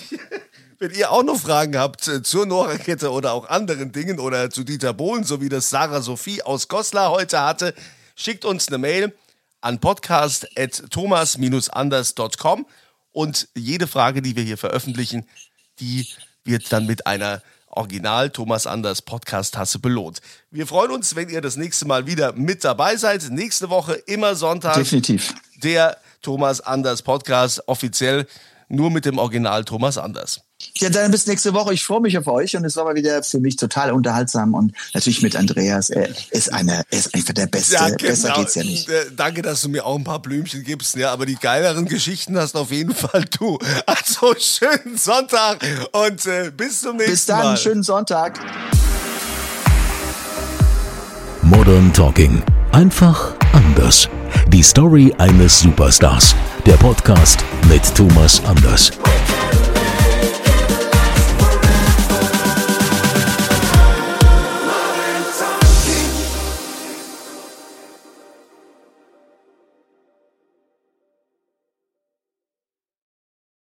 Wenn 0.80 0.92
ihr 0.92 1.12
auch 1.12 1.24
noch 1.24 1.40
Fragen 1.40 1.78
habt 1.78 2.08
äh, 2.08 2.24
zur 2.24 2.46
Nora-Kette 2.46 3.12
oder 3.12 3.34
auch 3.34 3.50
anderen 3.50 3.92
Dingen 3.92 4.20
oder 4.20 4.50
zu 4.50 4.64
Dieter 4.64 4.94
Bohlen, 4.94 5.26
so 5.26 5.42
wie 5.42 5.50
das 5.50 5.70
Sarah 5.70 6.02
Sophie 6.02 6.42
aus 6.42 6.70
Goslar 6.70 7.12
heute 7.12 7.42
hatte, 7.42 7.74
schickt 8.16 8.46
uns 8.46 8.70
eine 8.70 8.78
Mail 8.78 9.14
an 9.62 9.80
podcast.thomas-anders.com 9.80 12.66
und 13.12 13.48
jede 13.56 13.88
Frage, 13.88 14.22
die 14.22 14.36
wir 14.36 14.44
hier 14.44 14.58
veröffentlichen, 14.58 15.28
die 15.80 16.08
wird 16.44 16.72
dann 16.72 16.86
mit 16.86 17.08
einer 17.08 17.42
Original 17.68 18.30
Thomas 18.30 18.68
Anders 18.68 19.02
Podcast 19.02 19.54
Tasse 19.54 19.80
belohnt. 19.80 20.22
Wir 20.50 20.68
freuen 20.68 20.92
uns, 20.92 21.16
wenn 21.16 21.30
ihr 21.30 21.42
das 21.42 21.56
nächste 21.56 21.88
Mal 21.88 22.06
wieder 22.06 22.34
mit 22.34 22.64
dabei 22.64 22.98
seid. 22.98 23.30
Nächste 23.30 23.70
Woche 23.70 23.94
immer 23.94 24.36
Sonntag 24.36 24.76
Definitiv. 24.76 25.34
der 25.64 25.98
Thomas 26.22 26.62
Anders 26.62 27.02
Podcast, 27.02 27.68
offiziell 27.68 28.28
nur 28.72 28.90
mit 28.90 29.06
dem 29.06 29.18
Original 29.18 29.64
Thomas 29.66 29.98
Anders. 29.98 30.42
Ja, 30.76 30.90
dann 30.90 31.12
bis 31.12 31.28
nächste 31.28 31.54
Woche. 31.54 31.74
Ich 31.74 31.84
freue 31.84 32.02
mich 32.02 32.18
auf 32.18 32.28
euch 32.28 32.56
und 32.56 32.64
es 32.66 32.76
war 32.76 32.86
mal 32.86 32.96
wieder 32.96 33.24
für 33.24 33.40
mich 33.40 33.56
total 33.56 33.92
unterhaltsam 33.92 34.54
und 34.54 34.74
natürlich 34.94 35.22
mit 35.22 35.36
Andreas. 35.36 35.90
Er 35.90 36.10
ist 36.32 36.54
einer, 36.54 36.84
er 36.90 37.00
ist 37.00 37.14
einfach 37.14 37.34
der 37.34 37.48
Beste. 37.48 37.78
Besser 38.00 38.34
geht's 38.34 38.56
ja 38.56 38.64
nicht. 38.64 38.88
Äh, 38.90 39.06
Danke, 39.16 39.42
dass 39.42 39.62
du 39.62 39.70
mir 39.70 39.86
auch 39.86 39.98
ein 39.98 40.04
paar 40.04 40.22
Blümchen 40.22 40.64
gibst, 40.64 40.96
ja, 40.96 41.12
aber 41.12 41.26
die 41.26 41.36
geileren 41.36 41.86
Geschichten 41.86 42.38
hast 42.38 42.56
auf 42.56 42.72
jeden 42.72 42.94
Fall 42.94 43.26
du. 43.40 43.58
Also 43.86 44.36
schönen 44.38 44.98
Sonntag 44.98 45.66
und 45.92 46.26
äh, 46.26 46.52
bis 46.56 46.82
zum 46.82 46.98
nächsten 46.98 47.12
Bis 47.12 47.26
dann, 47.26 47.44
Mal. 47.44 47.58
schönen 47.58 47.84
Sonntag. 47.84 48.40
Modern 51.42 51.92
Talking. 51.92 52.44
Einfach 52.72 53.36
anders. 53.66 54.10
Die 54.48 54.64
Story 54.64 55.14
eines 55.18 55.60
Superstars. 55.60 56.36
Der 56.66 56.74
Podcast 56.74 57.44
mit 57.70 57.84
Thomas 57.96 58.42
Anders. 58.46 58.92